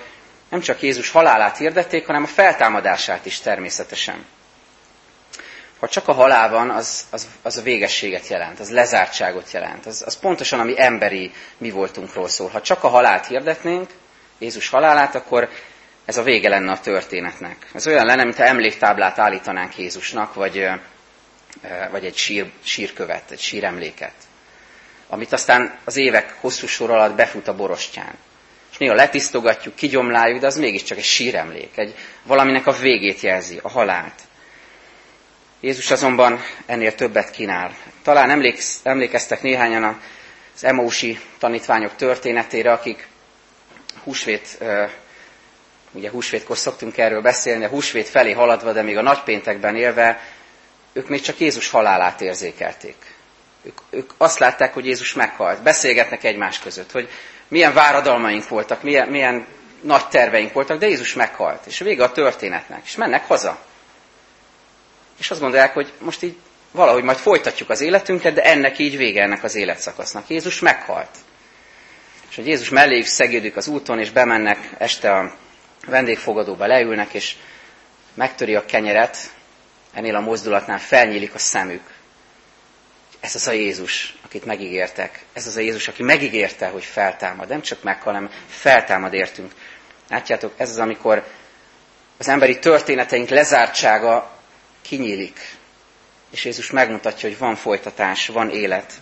nem 0.50 0.60
csak 0.60 0.82
Jézus 0.82 1.10
halálát 1.10 1.58
hirdették, 1.58 2.06
hanem 2.06 2.24
a 2.24 2.28
feltámadását 2.28 3.26
is 3.26 3.40
természetesen. 3.40 4.26
Ha 5.80 5.88
csak 5.88 6.08
a 6.08 6.14
halál 6.14 6.50
van, 6.50 6.70
az, 6.70 7.06
az, 7.10 7.28
az 7.42 7.58
a 7.58 7.62
végességet 7.62 8.28
jelent, 8.28 8.60
az 8.60 8.72
lezártságot 8.72 9.52
jelent. 9.52 9.86
Az, 9.86 10.04
az 10.06 10.20
pontosan, 10.20 10.60
ami 10.60 10.82
emberi 10.82 11.32
mi 11.58 11.70
voltunkról 11.70 12.28
szól. 12.28 12.50
Ha 12.50 12.62
csak 12.62 12.84
a 12.84 12.88
halált 12.88 13.28
hirdetnénk, 13.28 13.90
Jézus 14.40 14.70
halálát, 14.70 15.16
akkor 15.16 15.50
ez 16.06 16.18
a 16.18 16.24
vége 16.24 16.50
lenne 16.50 16.72
a 16.72 16.80
történetnek. 16.80 17.70
Ez 17.74 17.88
olyan 17.88 18.06
lenne, 18.06 18.24
mintha 18.24 18.44
emléktáblát 18.44 19.20
állítanánk 19.20 19.78
Jézusnak, 19.78 20.34
vagy, 20.34 20.68
vagy 21.92 22.06
egy 22.06 22.18
sír, 22.18 22.52
sírkövet, 22.64 23.32
egy 23.32 23.40
síremléket, 23.40 24.14
amit 25.08 25.34
aztán 25.34 25.78
az 25.84 25.98
évek 25.98 26.36
hosszú 26.40 26.68
sor 26.68 26.92
alatt 26.92 27.16
befut 27.16 27.48
a 27.48 27.56
borostyán. 27.56 28.14
És 28.72 28.78
néha 28.78 28.94
letisztogatjuk, 28.94 29.76
kigyomláljuk, 29.76 30.40
de 30.40 30.48
az 30.48 30.58
mégiscsak 30.58 30.98
egy 30.98 31.04
síremlék, 31.04 31.78
egy 31.78 31.96
valaminek 32.24 32.68
a 32.68 32.72
végét 32.72 33.20
jelzi, 33.20 33.60
a 33.62 33.70
halált. 33.70 34.22
Jézus 35.62 35.92
azonban 35.92 36.40
ennél 36.66 36.96
többet 36.96 37.32
kínál. 37.32 37.76
Talán 38.04 38.30
emléksz, 38.30 38.80
emlékeztek 38.84 39.42
néhányan 39.42 40.02
az 40.56 40.64
Emausi 40.64 41.20
tanítványok 41.38 41.96
történetére, 41.96 42.72
akik 42.72 43.08
húsvét, 44.06 44.58
ugye 45.92 46.10
húsvétkor 46.10 46.58
szoktunk 46.58 46.98
erről 46.98 47.22
beszélni, 47.22 47.66
a 47.66 47.70
húsvét 47.70 48.08
felé 48.08 48.32
haladva, 48.32 48.72
de 48.72 48.82
még 48.82 48.98
a 48.98 49.02
nagypéntekben 49.02 49.76
élve, 49.76 50.22
ők 50.94 51.08
még 51.08 51.22
csak 51.22 51.40
Jézus 51.40 51.70
halálát 51.70 52.22
érzékelték. 52.22 52.96
Ők, 53.64 53.80
ők 53.90 54.12
azt 54.18 54.40
látták, 54.40 54.74
hogy 54.74 54.86
Jézus 54.86 55.14
meghalt. 55.14 55.64
Beszélgetnek 55.64 56.24
egymás 56.24 56.60
között, 56.60 56.92
hogy 56.92 57.10
milyen 57.48 57.74
váradalmaink 57.74 58.48
voltak, 58.48 58.84
milyen, 58.84 59.08
milyen 59.08 59.46
nagy 59.82 60.08
terveink 60.08 60.54
voltak, 60.54 60.80
de 60.80 60.88
Jézus 60.88 61.14
meghalt. 61.14 61.66
És 61.66 61.80
vége 61.80 62.04
a 62.04 62.12
történetnek. 62.12 62.82
És 62.86 62.96
mennek 62.96 63.28
haza. 63.28 63.60
És 65.20 65.32
azt 65.32 65.40
gondolják, 65.40 65.74
hogy 65.74 65.94
most 66.00 66.24
így 66.24 66.38
valahogy 66.72 67.04
majd 67.04 67.18
folytatjuk 67.18 67.70
az 67.70 67.82
életünket, 67.82 68.34
de 68.34 68.42
ennek 68.42 68.80
így 68.80 68.98
vége 68.98 69.22
ennek 69.22 69.44
az 69.44 69.56
életszakasznak. 69.56 70.30
Jézus 70.30 70.60
meghalt. 70.60 71.18
És 72.36 72.42
hogy 72.42 72.50
Jézus 72.50 72.70
melléjük 72.70 73.06
szegődik 73.06 73.56
az 73.56 73.68
úton, 73.68 74.00
és 74.00 74.12
bemennek 74.12 74.70
este 74.78 75.12
a 75.12 75.36
vendégfogadóba, 75.88 76.66
leülnek, 76.66 77.14
és 77.14 77.36
megtöri 78.14 78.56
a 78.56 78.66
kenyeret, 78.66 79.18
ennél 79.94 80.16
a 80.16 80.20
mozdulatnál 80.20 80.80
felnyílik 80.80 81.34
a 81.34 81.38
szemük. 81.38 81.82
Ez 83.20 83.36
az 83.36 83.48
a 83.48 83.52
Jézus, 83.52 84.16
akit 84.26 84.46
megígértek. 84.46 85.24
Ez 85.34 85.48
az 85.48 85.56
a 85.56 85.60
Jézus, 85.60 85.88
aki 85.88 86.04
megígérte, 86.04 86.68
hogy 86.68 86.84
feltámad. 86.84 87.50
Nem 87.50 87.62
csak 87.62 87.84
meghal, 87.84 88.14
hanem 88.14 88.32
feltámad 88.48 89.14
értünk. 89.14 89.52
Látjátok, 90.10 90.54
ez 90.58 90.70
az, 90.70 90.78
amikor 90.78 91.28
az 92.18 92.28
emberi 92.28 92.60
történeteink 92.60 93.30
lezártsága 93.30 94.32
kinyílik. 94.82 95.40
És 96.32 96.46
Jézus 96.46 96.72
megmutatja, 96.72 97.30
hogy 97.30 97.38
van 97.38 97.56
folytatás, 97.56 98.28
van 98.28 98.50
élet. 98.50 98.94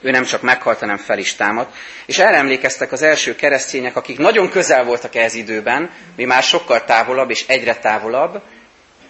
Ő 0.00 0.10
nem 0.10 0.24
csak 0.24 0.42
meghalt, 0.42 0.78
hanem 0.78 0.96
fel 0.96 1.18
is 1.18 1.34
támadt. 1.34 1.74
És 2.06 2.18
erre 2.18 2.36
emlékeztek 2.36 2.92
az 2.92 3.02
első 3.02 3.34
keresztények, 3.34 3.96
akik 3.96 4.18
nagyon 4.18 4.50
közel 4.50 4.84
voltak 4.84 5.14
ehhez 5.14 5.34
időben, 5.34 5.90
mi 6.16 6.24
már 6.24 6.42
sokkal 6.42 6.84
távolabb 6.84 7.30
és 7.30 7.44
egyre 7.46 7.76
távolabb, 7.76 8.42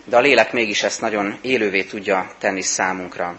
de 0.04 0.16
a 0.16 0.20
lélek 0.20 0.52
mégis 0.52 0.82
ezt 0.82 1.00
nagyon 1.00 1.38
élővé 1.42 1.82
tudja 1.82 2.30
tenni 2.38 2.62
számunkra. 2.62 3.36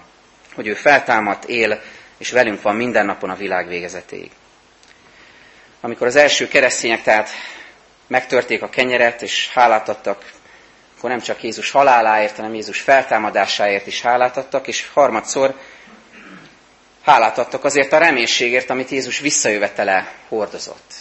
Hogy 0.56 0.68
ő 0.68 0.74
feltámadt, 0.74 1.46
él, 1.46 1.82
és 2.18 2.32
velünk 2.32 2.62
van 2.62 2.76
minden 2.76 3.06
napon 3.06 3.30
a 3.30 3.36
világ 3.36 3.68
végezetéig. 3.68 4.32
Amikor 5.82 6.08
az 6.08 6.16
első 6.16 6.48
keresztények 6.48 7.04
tehát 7.04 7.30
megtörték 8.08 8.62
a 8.62 8.70
kenyeret, 8.70 9.22
és 9.22 9.50
hálát 9.54 9.90
adtak, 9.90 10.32
akkor 10.98 11.10
nem 11.10 11.20
csak 11.20 11.44
Jézus 11.44 11.72
haláláért, 11.72 12.36
hanem 12.36 12.54
Jézus 12.54 12.80
feltámadásáért 12.80 13.88
is 13.88 14.02
hálát 14.02 14.38
adtak, 14.38 14.68
és 14.68 14.90
harmadszor 14.94 15.56
Hálát 17.04 17.38
adtak 17.38 17.64
azért 17.64 17.94
a 17.94 17.98
reménységért, 17.98 18.70
amit 18.70 18.90
Jézus 18.90 19.20
visszajövetele 19.20 20.14
hordozott. 20.28 20.94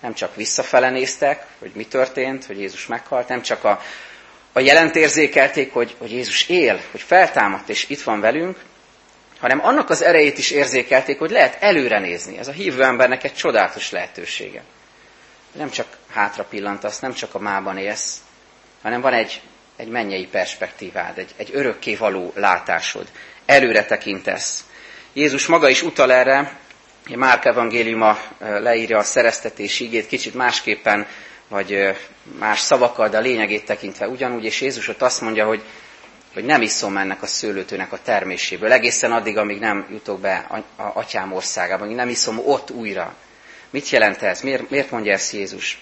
Nem 0.00 0.14
csak 0.14 0.36
visszafele 0.36 0.90
néztek, 0.90 1.46
hogy 1.58 1.70
mi 1.74 1.84
történt, 1.86 2.44
hogy 2.44 2.58
Jézus 2.58 2.86
meghalt, 2.86 3.28
nem 3.28 3.42
csak 3.42 3.64
a, 3.64 3.80
a 4.52 4.60
jelent 4.60 4.96
érzékelték, 4.96 5.72
hogy, 5.72 5.94
hogy 5.98 6.12
Jézus 6.12 6.48
él, 6.48 6.80
hogy 6.90 7.00
feltámadt 7.00 7.68
és 7.68 7.88
itt 7.88 8.02
van 8.02 8.20
velünk, 8.20 8.58
hanem 9.38 9.64
annak 9.64 9.90
az 9.90 10.02
erejét 10.02 10.38
is 10.38 10.50
érzékelték, 10.50 11.18
hogy 11.18 11.30
lehet 11.30 11.62
előre 11.62 11.98
nézni. 11.98 12.38
Ez 12.38 12.48
a 12.48 12.52
hívő 12.52 12.82
embernek 12.82 13.24
egy 13.24 13.34
csodálatos 13.34 13.90
lehetősége. 13.90 14.62
Nem 15.52 15.70
csak 15.70 15.86
hátra 16.10 16.44
pillantasz, 16.44 17.00
nem 17.00 17.12
csak 17.12 17.34
a 17.34 17.38
mában 17.38 17.78
élsz, 17.78 18.16
hanem 18.82 19.00
van 19.00 19.12
egy, 19.12 19.42
egy 19.76 19.88
mennyei 19.88 20.26
perspektívád, 20.26 21.18
egy, 21.18 21.30
egy 21.36 21.50
örökké 21.52 21.94
való 21.94 22.32
látásod. 22.34 23.06
Előre 23.46 23.84
tekintesz. 23.84 24.64
Jézus 25.18 25.46
maga 25.46 25.68
is 25.68 25.82
utal 25.82 26.12
erre, 26.12 26.58
Márk 27.16 27.44
evangéliuma 27.44 28.18
leírja 28.38 28.98
a 28.98 29.02
szereztetés 29.02 29.80
ígét 29.80 30.06
kicsit 30.06 30.34
másképpen, 30.34 31.06
vagy 31.48 31.96
más 32.38 32.60
szavakkal, 32.60 33.08
de 33.08 33.16
a 33.16 33.20
lényegét 33.20 33.64
tekintve 33.64 34.08
ugyanúgy, 34.08 34.44
és 34.44 34.60
Jézus 34.60 34.88
ott 34.88 35.02
azt 35.02 35.20
mondja, 35.20 35.46
hogy, 35.46 35.62
hogy 36.34 36.44
nem 36.44 36.62
iszom 36.62 36.96
ennek 36.96 37.22
a 37.22 37.26
szőlőtőnek 37.26 37.92
a 37.92 37.98
terméséből, 38.04 38.72
egészen 38.72 39.12
addig, 39.12 39.36
amíg 39.36 39.58
nem 39.58 39.86
jutok 39.90 40.20
be 40.20 40.46
a 40.76 40.82
atyám 40.94 41.32
országába, 41.32 41.84
amíg 41.84 41.96
nem 41.96 42.08
iszom 42.08 42.38
ott 42.44 42.70
újra. 42.70 43.14
Mit 43.70 43.88
jelent 43.88 44.22
ez? 44.22 44.40
Miért, 44.40 44.70
miért 44.70 44.90
mondja 44.90 45.12
ezt 45.12 45.32
Jézus? 45.32 45.78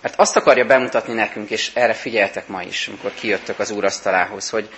Mert 0.00 0.14
azt 0.18 0.36
akarja 0.36 0.64
bemutatni 0.64 1.14
nekünk, 1.14 1.50
és 1.50 1.70
erre 1.74 1.94
figyeltek 1.94 2.48
ma 2.48 2.62
is, 2.62 2.88
amikor 2.88 3.14
kijöttök 3.14 3.58
az 3.58 3.70
úrasztalához, 3.70 4.50
hogy, 4.50 4.68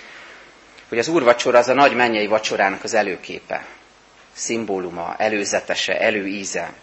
hogy 0.89 0.97
az 0.99 1.07
úrvacsora 1.07 1.57
az 1.57 1.67
a 1.67 1.73
nagy 1.73 1.95
mennyei 1.95 2.27
vacsorának 2.27 2.83
az 2.83 2.93
előképe, 2.93 3.65
szimbóluma, 4.33 5.15
előzetese, 5.17 5.99
előíze. 5.99 6.73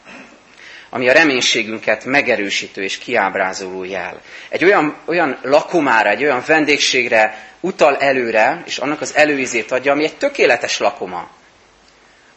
ami 0.91 1.09
a 1.09 1.13
reménységünket 1.13 2.05
megerősítő 2.05 2.83
és 2.83 2.99
kiábrázoló 2.99 3.85
jel. 3.85 4.21
Egy 4.49 4.65
olyan, 4.65 4.97
olyan 5.05 5.39
lakomára, 5.43 6.09
egy 6.11 6.23
olyan 6.23 6.43
vendégségre 6.47 7.47
utal 7.61 7.97
előre, 7.97 8.63
és 8.67 8.79
annak 8.79 9.01
az 9.01 9.15
előizét 9.15 9.73
adja, 9.73 9.93
ami 9.93 10.05
egy 10.05 10.17
tökéletes 10.17 10.79
lakoma. 10.79 11.31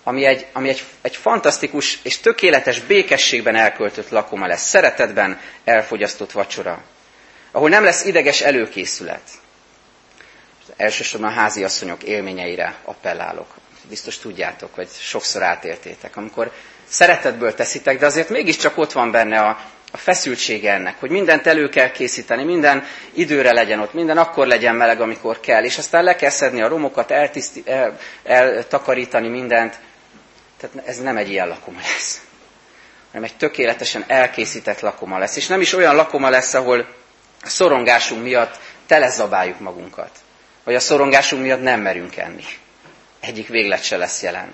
Ami 0.03 0.25
egy, 0.25 0.45
ami 0.53 0.69
egy, 0.69 0.83
egy 1.01 1.15
fantasztikus 1.15 1.99
és 2.03 2.19
tökéletes 2.19 2.79
békességben 2.79 3.55
elköltött 3.55 4.09
lakoma 4.09 4.47
lesz, 4.47 4.67
szeretetben 4.67 5.39
elfogyasztott 5.63 6.31
vacsora, 6.31 6.83
ahol 7.51 7.69
nem 7.69 7.83
lesz 7.83 8.05
ideges 8.05 8.41
előkészület. 8.41 9.21
Elsősorban 10.79 11.29
a 11.29 11.33
háziasszonyok 11.33 12.03
élményeire 12.03 12.75
appellálok. 12.85 13.47
Biztos 13.89 14.17
tudjátok, 14.17 14.75
vagy 14.75 14.87
sokszor 14.99 15.43
átértétek. 15.43 16.15
Amikor 16.17 16.51
szeretetből 16.87 17.53
teszitek, 17.53 17.99
de 17.99 18.05
azért 18.05 18.29
mégiscsak 18.29 18.77
ott 18.77 18.91
van 18.91 19.11
benne 19.11 19.39
a, 19.39 19.57
a 19.91 19.97
feszültsége 19.97 20.73
ennek, 20.73 20.99
hogy 20.99 21.09
mindent 21.09 21.47
elő 21.47 21.69
kell 21.69 21.91
készíteni, 21.91 22.43
minden 22.43 22.83
időre 23.13 23.51
legyen 23.53 23.79
ott, 23.79 23.93
minden 23.93 24.17
akkor 24.17 24.47
legyen 24.47 24.75
meleg, 24.75 25.01
amikor 25.01 25.39
kell, 25.39 25.63
és 25.63 25.77
aztán 25.77 26.03
le 26.03 26.15
kell 26.15 26.29
szedni 26.29 26.61
a 26.61 26.67
romokat, 26.67 27.11
eltiszti, 27.11 27.63
el, 27.65 27.97
eltakarítani 28.23 29.27
mindent. 29.27 29.79
Tehát 30.59 30.87
ez 30.87 30.97
nem 30.99 31.17
egy 31.17 31.29
ilyen 31.29 31.47
lakoma 31.47 31.79
lesz, 31.79 32.21
hanem 33.11 33.23
egy 33.23 33.37
tökéletesen 33.37 34.03
elkészített 34.07 34.79
lakoma 34.79 35.17
lesz. 35.17 35.35
És 35.35 35.47
nem 35.47 35.61
is 35.61 35.73
olyan 35.73 35.95
lakoma 35.95 36.29
lesz, 36.29 36.53
ahol 36.53 36.87
a 37.41 37.49
szorongásunk 37.49 38.23
miatt 38.23 38.59
telezabáljuk 38.87 39.59
magunkat, 39.59 40.11
vagy 40.69 40.77
a 40.77 40.83
szorongásunk 40.83 41.41
miatt 41.41 41.61
nem 41.61 41.81
merünk 41.81 42.15
enni. 42.15 42.43
Egyik 43.19 43.47
véglet 43.47 43.83
se 43.83 43.97
lesz 43.97 44.21
jelen 44.21 44.53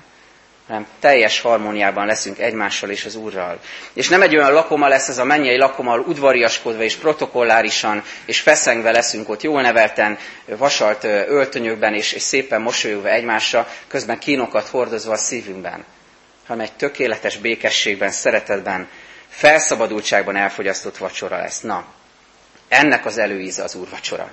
hanem 0.67 0.88
teljes 1.00 1.41
harmóniában 1.41 2.05
leszünk 2.05 2.39
egymással 2.39 2.89
és 2.89 3.05
az 3.05 3.15
Úrral. 3.15 3.60
És 3.93 4.10
nem 4.10 4.22
egy 4.22 4.36
olyan 4.36 4.53
lakoma 4.53 4.88
lesz 4.88 5.07
ez 5.07 5.17
a 5.17 5.24
mennyei 5.24 5.57
lakoma, 5.57 5.91
ahol 5.91 6.05
udvariaskodva 6.07 6.84
és 6.84 6.95
protokollárisan 6.95 8.03
és 8.25 8.39
feszengve 8.39 8.91
leszünk 8.91 9.29
ott 9.29 9.41
jól 9.41 9.62
nevelten, 9.62 10.17
vasalt 10.45 11.03
öltönyökben 11.03 11.93
és, 11.93 12.12
és 12.12 12.22
szépen 12.22 12.62
mosolyogva 12.62 13.10
egymásra, 13.10 13.67
közben 13.88 14.19
kínokat 14.19 14.67
hordozva 14.67 15.12
a 15.13 15.17
szívünkben, 15.17 15.86
hanem 16.48 16.65
egy 16.65 16.74
tökéletes 16.74 17.38
békességben, 17.38 18.12
szeretetben, 18.12 18.88
felszabadultságban 19.27 20.36
elfogyasztott 20.36 20.98
vacsora 20.98 21.38
lesz. 21.38 21.62
Na, 21.62 21.86
ennek 22.67 23.05
az 23.05 23.17
előíze 23.17 23.63
az 23.63 23.75
úrvacsora. 23.75 24.31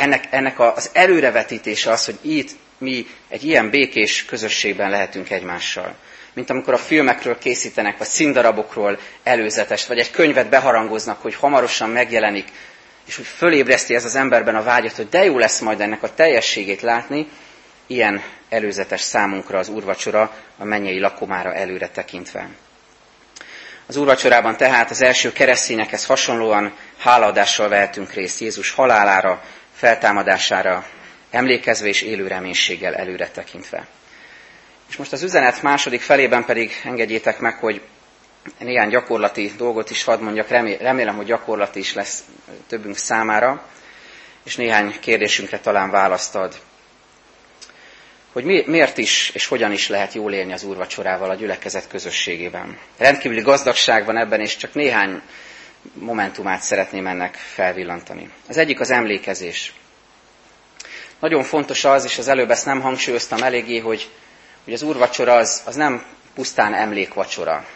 Ennek, 0.00 0.24
ennek 0.30 0.60
az 0.60 0.90
előrevetítése 0.92 1.90
az, 1.90 2.04
hogy 2.04 2.18
itt 2.22 2.50
mi 2.78 3.06
egy 3.28 3.44
ilyen 3.44 3.70
békés 3.70 4.24
közösségben 4.24 4.90
lehetünk 4.90 5.30
egymással. 5.30 5.94
Mint 6.32 6.50
amikor 6.50 6.74
a 6.74 6.78
filmekről 6.78 7.38
készítenek, 7.38 7.98
vagy 7.98 8.06
színdarabokról 8.06 8.98
előzetest, 9.22 9.86
vagy 9.86 9.98
egy 9.98 10.10
könyvet 10.10 10.48
beharangoznak, 10.48 11.22
hogy 11.22 11.34
hamarosan 11.34 11.90
megjelenik, 11.90 12.48
és 13.06 13.18
úgy 13.18 13.26
fölébreszti 13.26 13.94
ez 13.94 14.04
az 14.04 14.14
emberben 14.16 14.56
a 14.56 14.62
vágyat, 14.62 14.96
hogy 14.96 15.08
de 15.08 15.24
jó 15.24 15.38
lesz 15.38 15.60
majd 15.60 15.80
ennek 15.80 16.02
a 16.02 16.14
teljességét 16.14 16.80
látni, 16.82 17.28
ilyen 17.86 18.22
előzetes 18.48 19.00
számunkra 19.00 19.58
az 19.58 19.68
úrvacsora 19.68 20.34
a 20.58 20.64
mennyei 20.64 21.00
lakomára 21.00 21.54
előre 21.54 21.88
tekintve. 21.88 22.48
Az 23.86 23.96
úrvacsorában 23.96 24.56
tehát 24.56 24.90
az 24.90 25.02
első 25.02 25.32
keresztényekhez 25.32 26.06
hasonlóan 26.06 26.72
hálaadással 26.98 27.68
vehetünk 27.68 28.12
részt 28.12 28.40
Jézus 28.40 28.70
halálára, 28.70 29.42
feltámadására, 29.80 30.86
emlékezve 31.30 31.88
és 31.88 32.02
élő 32.02 32.26
reménységgel 32.26 32.94
előre 32.94 33.28
tekintve. 33.28 33.86
És 34.88 34.96
most 34.96 35.12
az 35.12 35.22
üzenet 35.22 35.62
második 35.62 36.00
felében 36.00 36.44
pedig 36.44 36.72
engedjétek 36.84 37.38
meg, 37.38 37.54
hogy 37.54 37.80
néhány 38.58 38.88
gyakorlati 38.88 39.52
dolgot 39.56 39.90
is 39.90 40.04
hadd 40.04 40.20
mondjak, 40.20 40.48
remélem, 40.80 41.16
hogy 41.16 41.26
gyakorlati 41.26 41.78
is 41.78 41.94
lesz 41.94 42.24
többünk 42.66 42.96
számára, 42.96 43.64
és 44.44 44.56
néhány 44.56 45.00
kérdésünkre 45.00 45.58
talán 45.58 45.90
választ 45.90 46.34
ad. 46.34 46.54
Hogy 48.32 48.44
mi, 48.44 48.62
miért 48.66 48.98
is 48.98 49.30
és 49.34 49.46
hogyan 49.46 49.72
is 49.72 49.88
lehet 49.88 50.12
jól 50.14 50.32
élni 50.32 50.52
az 50.52 50.64
úrvacsorával 50.64 51.30
a 51.30 51.34
gyülekezet 51.34 51.88
közösségében. 51.88 52.78
Rendkívüli 52.98 53.40
gazdagság 53.42 54.04
van 54.04 54.16
ebben, 54.16 54.40
és 54.40 54.56
csak 54.56 54.74
néhány 54.74 55.22
momentumát 55.92 56.62
szeretném 56.62 57.06
ennek 57.06 57.34
felvillantani. 57.34 58.30
Az 58.48 58.56
egyik 58.56 58.80
az 58.80 58.90
emlékezés. 58.90 59.74
Nagyon 61.18 61.42
fontos 61.42 61.84
az, 61.84 62.04
és 62.04 62.18
az 62.18 62.28
előbb 62.28 62.50
ezt 62.50 62.66
nem 62.66 62.80
hangsúlyoztam 62.80 63.42
eléggé, 63.42 63.78
hogy, 63.78 64.10
hogy 64.64 64.72
az 64.72 64.82
úrvacsora 64.82 65.34
az, 65.34 65.62
az 65.64 65.74
nem 65.74 66.04
pusztán 66.34 66.74
emlékvacsora. 66.74 67.66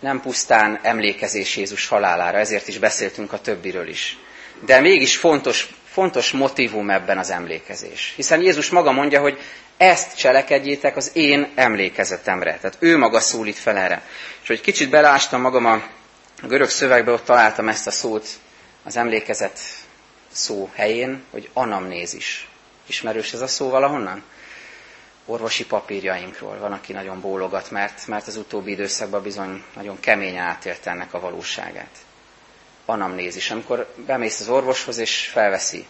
Nem 0.00 0.20
pusztán 0.20 0.78
emlékezés 0.82 1.56
Jézus 1.56 1.86
halálára, 1.86 2.38
ezért 2.38 2.68
is 2.68 2.78
beszéltünk 2.78 3.32
a 3.32 3.40
többiről 3.40 3.88
is. 3.88 4.18
De 4.64 4.80
mégis 4.80 5.16
fontos, 5.16 5.68
fontos 5.84 6.30
motivum 6.30 6.90
ebben 6.90 7.18
az 7.18 7.30
emlékezés. 7.30 8.12
Hiszen 8.16 8.40
Jézus 8.40 8.70
maga 8.70 8.92
mondja, 8.92 9.20
hogy 9.20 9.38
ezt 9.76 10.16
cselekedjétek 10.16 10.96
az 10.96 11.10
én 11.14 11.52
emlékezetemre. 11.54 12.56
Tehát 12.56 12.76
ő 12.78 12.96
maga 12.96 13.20
szólít 13.20 13.56
fel 13.58 13.76
erre. 13.76 14.02
És 14.42 14.48
hogy 14.48 14.60
kicsit 14.60 14.90
belástam 14.90 15.40
magam 15.40 15.66
a 15.66 15.82
görög 16.46 16.68
szövegbe, 16.68 17.12
ott 17.12 17.24
találtam 17.24 17.68
ezt 17.68 17.86
a 17.86 17.90
szót, 17.90 18.28
az 18.84 18.96
emlékezet 18.96 19.60
szó 20.32 20.70
helyén, 20.74 21.22
hogy 21.30 21.50
anamnézis. 21.52 22.48
Ismerős 22.86 23.32
ez 23.32 23.40
a 23.40 23.46
szó 23.46 23.68
valahonnan? 23.70 24.22
Orvosi 25.26 25.66
papírjainkról. 25.66 26.58
Van, 26.58 26.72
aki 26.72 26.92
nagyon 26.92 27.20
bólogat, 27.20 27.70
mert, 27.70 28.06
mert 28.06 28.26
az 28.26 28.36
utóbbi 28.36 28.70
időszakban 28.70 29.22
bizony 29.22 29.64
nagyon 29.74 30.00
keményen 30.00 30.44
átélte 30.44 30.90
ennek 30.90 31.14
a 31.14 31.20
valóságát. 31.20 31.96
Anamnézis, 32.84 33.50
amikor 33.50 33.94
bemész 34.06 34.40
az 34.40 34.48
orvoshoz 34.48 34.98
és 34.98 35.26
felveszi 35.32 35.86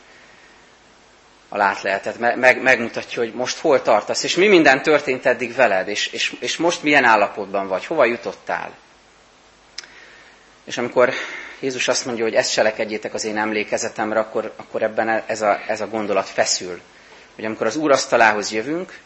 a 1.49 1.57
látlehetet, 1.57 2.19
meg, 2.19 2.63
megmutatja, 2.63 3.23
hogy 3.23 3.35
most 3.35 3.59
hol 3.59 3.83
tartasz, 3.83 4.23
és 4.23 4.37
mi 4.37 4.47
minden 4.47 4.83
történt 4.83 5.27
eddig 5.27 5.55
veled, 5.55 5.89
és, 5.89 6.07
és, 6.07 6.37
és 6.41 6.57
most 6.57 6.83
milyen 6.83 7.05
állapotban 7.05 7.69
vagy, 7.69 7.87
hova 7.87 8.05
jutottál. 8.05 8.75
És 10.69 10.79
amikor 10.79 11.13
Jézus 11.61 11.89
azt 11.89 12.05
mondja, 12.05 12.25
hogy 12.25 12.35
ezt 12.35 12.53
cselekedjétek 12.53 13.15
az 13.15 13.25
én 13.25 13.39
emlékezetemre, 13.39 14.19
akkor, 14.19 14.53
akkor 14.57 14.83
ebben 14.83 15.23
ez 15.27 15.43
a, 15.43 15.61
ez 15.67 15.81
a 15.81 15.89
gondolat 15.89 16.29
feszül. 16.29 16.81
Hogy 17.35 17.45
amikor 17.45 17.67
az 17.67 17.77
úrasztalához 17.77 18.53
jövünk, 18.53 18.99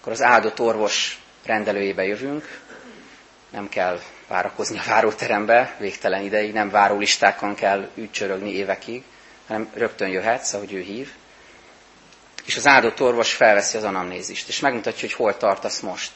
akkor 0.00 0.12
az 0.12 0.22
áldott 0.22 0.60
orvos 0.60 1.20
rendelőjébe 1.44 2.04
jövünk, 2.04 2.60
nem 3.50 3.68
kell 3.68 4.00
várakozni 4.28 4.78
a 4.78 4.82
váróterembe 4.86 5.76
végtelen 5.78 6.22
ideig, 6.22 6.52
nem 6.52 6.70
várólistákon 6.70 7.54
kell 7.54 7.88
ügycsörögni 7.94 8.54
évekig, 8.54 9.02
hanem 9.46 9.70
rögtön 9.74 10.08
jöhetsz, 10.08 10.52
ahogy 10.52 10.72
ő 10.72 10.80
hív. 10.80 11.12
És 12.44 12.56
az 12.56 12.66
áldott 12.66 13.00
orvos 13.00 13.32
felveszi 13.32 13.76
az 13.76 13.84
anamnézist, 13.84 14.48
és 14.48 14.60
megmutatja, 14.60 15.00
hogy 15.00 15.12
hol 15.12 15.36
tartasz 15.36 15.80
most 15.80 16.12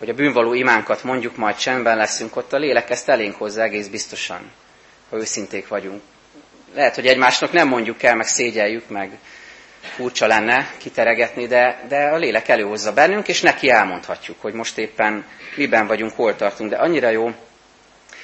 hogy 0.00 0.08
a 0.08 0.14
bűnvaló 0.14 0.54
imánkat 0.54 1.04
mondjuk, 1.04 1.36
majd 1.36 1.56
csendben 1.56 1.96
leszünk, 1.96 2.36
ott 2.36 2.52
a 2.52 2.56
lélek 2.56 2.90
ezt 2.90 3.08
elénk 3.08 3.34
hozzá 3.34 3.62
egész 3.62 3.86
biztosan, 3.86 4.50
ha 5.10 5.16
őszinték 5.16 5.68
vagyunk. 5.68 6.02
Lehet, 6.74 6.94
hogy 6.94 7.06
egymásnak 7.06 7.52
nem 7.52 7.68
mondjuk 7.68 8.02
el, 8.02 8.16
meg 8.16 8.26
szégyeljük, 8.26 8.88
meg 8.88 9.18
furcsa 9.80 10.26
lenne 10.26 10.72
kiteregetni, 10.78 11.46
de, 11.46 11.84
de 11.88 11.96
a 11.96 12.16
lélek 12.16 12.48
előhozza 12.48 12.92
bennünk, 12.92 13.28
és 13.28 13.40
neki 13.40 13.70
elmondhatjuk, 13.70 14.40
hogy 14.40 14.52
most 14.52 14.78
éppen 14.78 15.26
miben 15.56 15.86
vagyunk, 15.86 16.12
hol 16.12 16.36
tartunk. 16.36 16.70
De 16.70 16.76
annyira 16.76 17.10
jó, 17.10 17.30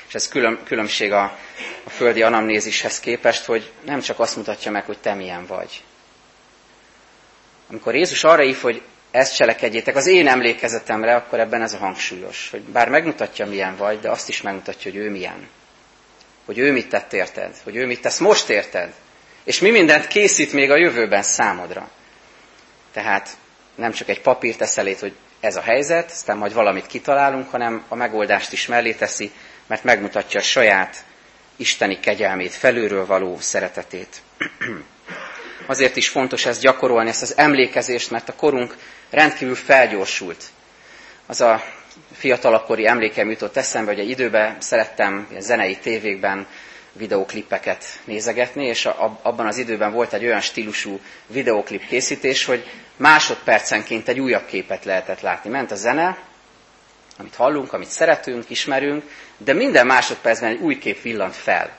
és 0.08 0.14
ez 0.14 0.28
külön, 0.28 0.60
különbség 0.64 1.12
a, 1.12 1.38
a 1.84 1.90
földi 1.90 2.22
anamnézishez 2.22 3.00
képest, 3.00 3.44
hogy 3.44 3.72
nem 3.84 4.00
csak 4.00 4.20
azt 4.20 4.36
mutatja 4.36 4.70
meg, 4.70 4.84
hogy 4.84 4.98
te 4.98 5.14
milyen 5.14 5.46
vagy. 5.46 5.82
Amikor 7.70 7.94
Jézus 7.94 8.24
arra 8.24 8.42
hív, 8.42 8.60
hogy 8.60 8.82
ezt 9.16 9.35
cselekedjétek 9.35 9.96
az 9.96 10.07
én 10.07 10.29
emlékezetemre, 10.29 11.14
akkor 11.14 11.40
ebben 11.40 11.62
ez 11.62 11.72
a 11.72 11.79
hangsúlyos, 11.79 12.48
hogy 12.50 12.61
bár 12.61 12.88
megmutatja, 12.88 13.46
milyen 13.46 13.76
vagy, 13.76 14.00
de 14.00 14.11
azt 14.11 14.29
is 14.29 14.42
megmutatja, 14.42 14.90
hogy 14.90 15.00
ő 15.00 15.11
milyen. 15.11 15.48
Hogy 16.44 16.59
ő 16.59 16.72
mit 16.72 16.88
tett 16.88 17.12
érted, 17.12 17.55
hogy 17.64 17.76
ő 17.76 17.87
mit 17.87 18.00
tesz 18.00 18.18
most 18.18 18.48
érted, 18.48 18.92
és 19.44 19.61
mi 19.61 19.70
mindent 19.70 20.07
készít 20.07 20.52
még 20.52 20.70
a 20.70 20.76
jövőben 20.76 21.22
számodra. 21.22 21.90
Tehát 22.92 23.37
nem 23.74 23.92
csak 23.92 24.09
egy 24.09 24.20
papírt 24.20 24.59
tesz 24.59 24.79
elét, 24.79 25.00
hogy 25.00 25.14
ez 25.40 25.57
a 25.57 25.61
helyzet, 25.61 26.11
aztán 26.11 26.37
majd 26.37 26.52
valamit 26.52 26.87
kitalálunk, 26.87 27.50
hanem 27.50 27.85
a 27.88 27.94
megoldást 27.94 28.52
is 28.52 28.66
mellé 28.66 28.92
teszi, 28.92 29.31
mert 29.66 29.85
megmutatja 29.85 30.40
a 30.40 30.42
saját 30.42 31.05
isteni 31.57 32.00
kegyelmét, 32.00 32.52
felülről 32.52 33.07
való 33.07 33.38
szeretetét. 33.40 34.22
Azért 35.66 35.96
is 35.96 36.09
fontos 36.09 36.46
ezt 36.46 36.61
gyakorolni, 36.61 37.09
ezt 37.09 37.22
az 37.22 37.37
emlékezést, 37.37 38.11
mert 38.11 38.29
a 38.29 38.35
korunk 38.35 38.76
rendkívül 39.11 39.55
felgyorsult. 39.55 40.44
Az 41.26 41.40
a 41.40 41.62
fiatalakkori 42.12 42.87
emlékem 42.87 43.31
jutott 43.31 43.57
eszembe, 43.57 43.90
hogy 43.90 44.00
egy 44.00 44.11
időben 44.11 44.57
szerettem 44.61 45.29
zenei 45.38 45.76
tévékben 45.76 46.46
videóklippeket 46.92 47.85
nézegetni, 48.05 48.66
és 48.66 48.87
abban 49.22 49.46
az 49.46 49.57
időben 49.59 49.92
volt 49.92 50.12
egy 50.12 50.24
olyan 50.24 50.40
stílusú 50.40 51.00
videóklip 51.26 51.87
készítés, 51.87 52.44
hogy 52.44 52.70
másodpercenként 52.96 54.09
egy 54.09 54.20
újabb 54.20 54.46
képet 54.46 54.85
lehetett 54.85 55.20
látni. 55.20 55.50
Ment 55.50 55.70
a 55.70 55.74
zene, 55.74 56.18
amit 57.18 57.35
hallunk, 57.35 57.72
amit 57.72 57.88
szeretünk, 57.88 58.50
ismerünk, 58.50 59.02
de 59.38 59.52
minden 59.52 59.87
másodpercben 59.87 60.50
egy 60.50 60.61
új 60.61 60.79
kép 60.79 61.02
villant 61.02 61.35
fel. 61.37 61.76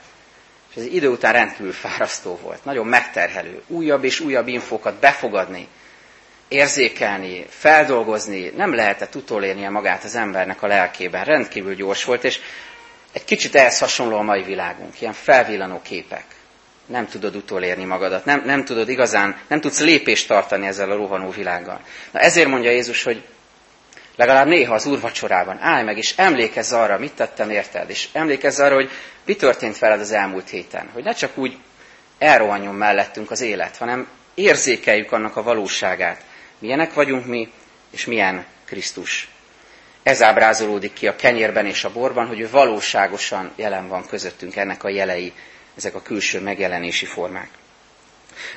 És 0.70 0.76
ez 0.76 0.86
idő 0.86 1.08
után 1.08 1.34
rendkívül 1.34 1.72
fárasztó 1.72 2.40
volt, 2.42 2.66
nagyon 2.66 2.86
megterhelő. 2.88 3.62
Újabb 3.68 4.04
és 4.04 4.20
újabb 4.20 4.48
infókat 4.48 5.00
befogadni, 5.00 5.68
érzékelni, 6.48 7.46
feldolgozni, 7.50 8.54
nem 8.56 8.76
lehetett 8.76 9.16
utolérnie 9.16 9.70
magát 9.70 10.04
az 10.04 10.16
embernek 10.16 10.64
a 10.64 10.68
lelkében. 10.68 11.26
Rendkívül 11.26 11.76
gyors 11.76 12.04
volt, 12.04 12.24
és 12.24 12.40
egy 13.12 13.24
kicsit 13.24 13.56
ehhez 13.56 13.80
hasonló 13.80 14.18
a 14.18 14.22
mai 14.22 14.44
világunk, 14.44 15.02
ilyen 15.02 15.14
felvillanó 15.14 15.82
képek. 15.82 16.26
Nem 16.86 17.08
tudod 17.08 17.36
utolérni 17.36 17.84
magadat, 17.84 18.26
nem, 18.26 18.42
nem 18.46 18.66
tudod 18.66 18.90
igazán, 18.90 19.38
nem 19.48 19.62
tudsz 19.62 19.80
lépést 19.80 20.28
tartani 20.28 20.68
ezzel 20.68 20.92
a 20.92 20.96
rohanó 20.96 21.30
világgal. 21.30 21.82
Na 22.12 22.20
ezért 22.20 22.48
mondja 22.48 22.72
Jézus, 22.72 23.04
hogy 23.04 23.24
legalább 24.18 24.48
néha 24.48 24.74
az 24.74 24.86
úrvacsorában 24.86 25.58
állj 25.60 25.84
meg, 25.84 25.98
és 25.98 26.14
emlékezz 26.18 26.72
arra, 26.72 26.98
mit 26.98 27.14
tettem 27.14 27.50
érted, 27.50 27.90
és 27.90 28.08
emlékezz 28.14 28.60
arra, 28.60 28.76
hogy 28.76 28.90
mi 29.26 29.36
történt 29.36 29.80
veled 29.80 30.00
az 30.00 30.12
elmúlt 30.12 30.50
héten. 30.50 30.90
Hogy 30.94 31.04
ne 31.04 31.14
csak 31.14 31.38
úgy 31.38 31.58
elrohanjon 32.18 32.76
mellettünk 32.76 33.32
az 33.32 33.42
élet, 33.42 33.78
hanem 33.78 34.08
érzékeljük 34.34 35.12
annak 35.12 35.36
a 35.36 35.44
valóságát. 35.44 36.24
Milyenek 36.60 36.94
vagyunk 36.94 37.26
mi, 37.26 37.52
és 37.92 38.06
milyen 38.06 38.46
Krisztus. 38.66 39.30
Ez 40.04 40.22
ábrázolódik 40.22 40.94
ki 40.94 41.08
a 41.08 41.16
kenyérben 41.16 41.66
és 41.66 41.84
a 41.84 41.92
borban, 41.92 42.28
hogy 42.28 42.40
ő 42.40 42.50
valóságosan 42.50 43.52
jelen 43.56 43.88
van 43.88 44.06
közöttünk 44.08 44.56
ennek 44.56 44.84
a 44.84 44.90
jelei, 44.90 45.34
ezek 45.78 45.96
a 45.96 46.02
külső 46.02 46.40
megjelenési 46.42 47.06
formák. 47.06 47.50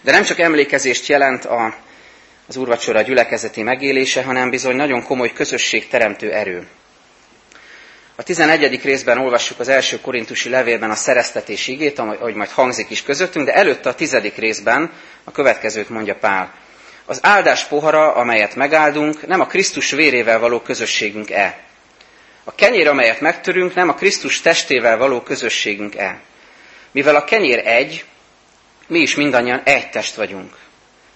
De 0.03 0.12
nem 0.12 0.23
csak 0.23 0.38
emlékezést 0.38 1.07
jelent 1.07 1.44
a, 1.44 1.75
az 2.51 2.57
úrvacsora 2.57 3.01
gyülekezeti 3.03 3.63
megélése, 3.63 4.23
hanem 4.23 4.51
bizony 4.51 4.77
nagyon 4.77 5.03
komoly 5.03 5.33
közösség 5.33 5.89
teremtő 5.89 6.33
erő. 6.33 6.67
A 8.17 8.23
11. 8.23 8.83
részben 8.83 9.19
olvassuk 9.19 9.59
az 9.61 9.69
első 9.69 10.01
korintusi 10.01 10.49
levélben 10.49 10.91
a 10.91 10.95
szereztetés 10.95 11.69
igét, 11.69 11.99
ahogy 11.99 12.35
majd 12.35 12.51
hangzik 12.51 12.91
is 12.91 13.03
közöttünk, 13.03 13.47
de 13.47 13.53
előtte 13.53 13.89
a 13.89 13.95
tizedik 13.95 14.37
részben 14.37 14.93
a 15.25 15.31
következőt 15.31 15.89
mondja 15.89 16.15
Pál. 16.15 16.55
Az 17.07 17.19
áldás 17.23 17.65
pohara, 17.65 18.15
amelyet 18.15 18.55
megáldunk, 18.55 19.27
nem 19.27 19.41
a 19.41 19.47
Krisztus 19.47 19.91
vérével 19.91 20.39
való 20.39 20.61
közösségünk-e. 20.61 21.59
A 22.45 22.55
kenyér, 22.55 22.89
amelyet 22.89 23.21
megtörünk, 23.21 23.75
nem 23.75 23.89
a 23.89 23.95
Krisztus 23.95 24.41
testével 24.41 24.97
való 24.97 25.21
közösségünk-e. 25.21 26.21
Mivel 26.91 27.17
a 27.17 27.25
kenyér 27.25 27.59
egy, 27.67 28.05
mi 28.87 28.99
is 28.99 29.15
mindannyian 29.15 29.63
egy 29.65 29.91
test 29.91 30.15
vagyunk, 30.15 30.55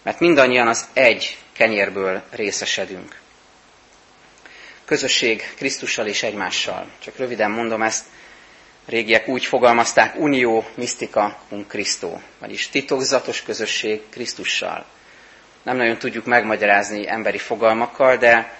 mert 0.04 0.20
mindannyian 0.20 0.68
az 0.68 0.86
egy 0.92 1.38
kenyérből 1.52 2.22
részesedünk. 2.30 3.20
Közösség 4.84 5.54
Krisztussal 5.56 6.06
és 6.06 6.22
egymással. 6.22 6.90
Csak 6.98 7.16
röviden 7.16 7.50
mondom 7.50 7.82
ezt, 7.82 8.04
régiek 8.86 9.28
úgy 9.28 9.44
fogalmazták, 9.44 10.18
unió, 10.18 10.66
misztika, 10.74 11.38
un 11.48 11.66
Christo, 11.68 12.18
vagyis 12.38 12.68
titokzatos 12.68 13.42
közösség 13.42 14.00
Krisztussal 14.10 14.86
nem 15.64 15.76
nagyon 15.76 15.98
tudjuk 15.98 16.24
megmagyarázni 16.24 17.08
emberi 17.08 17.38
fogalmakkal, 17.38 18.16
de 18.16 18.56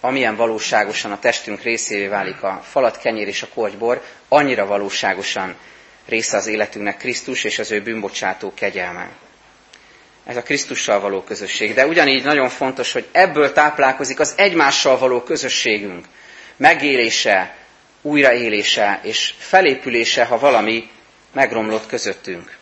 amilyen 0.00 0.36
valóságosan 0.36 1.12
a 1.12 1.18
testünk 1.18 1.62
részévé 1.62 2.06
válik 2.06 2.42
a 2.42 2.60
falat, 2.64 2.98
kenyér 2.98 3.28
és 3.28 3.42
a 3.42 3.48
kortybor, 3.54 4.02
annyira 4.28 4.66
valóságosan 4.66 5.56
része 6.06 6.36
az 6.36 6.46
életünknek 6.46 6.96
Krisztus 6.96 7.44
és 7.44 7.58
az 7.58 7.70
ő 7.70 7.82
bűnbocsátó 7.82 8.54
kegyelme. 8.54 9.10
Ez 10.24 10.36
a 10.36 10.42
Krisztussal 10.42 11.00
való 11.00 11.22
közösség. 11.22 11.74
De 11.74 11.86
ugyanígy 11.86 12.24
nagyon 12.24 12.48
fontos, 12.48 12.92
hogy 12.92 13.06
ebből 13.12 13.52
táplálkozik 13.52 14.20
az 14.20 14.34
egymással 14.36 14.98
való 14.98 15.22
közösségünk. 15.22 16.04
Megélése, 16.56 17.54
újraélése 18.02 19.00
és 19.02 19.34
felépülése, 19.38 20.24
ha 20.24 20.38
valami 20.38 20.90
megromlott 21.32 21.86
közöttünk. 21.86 22.56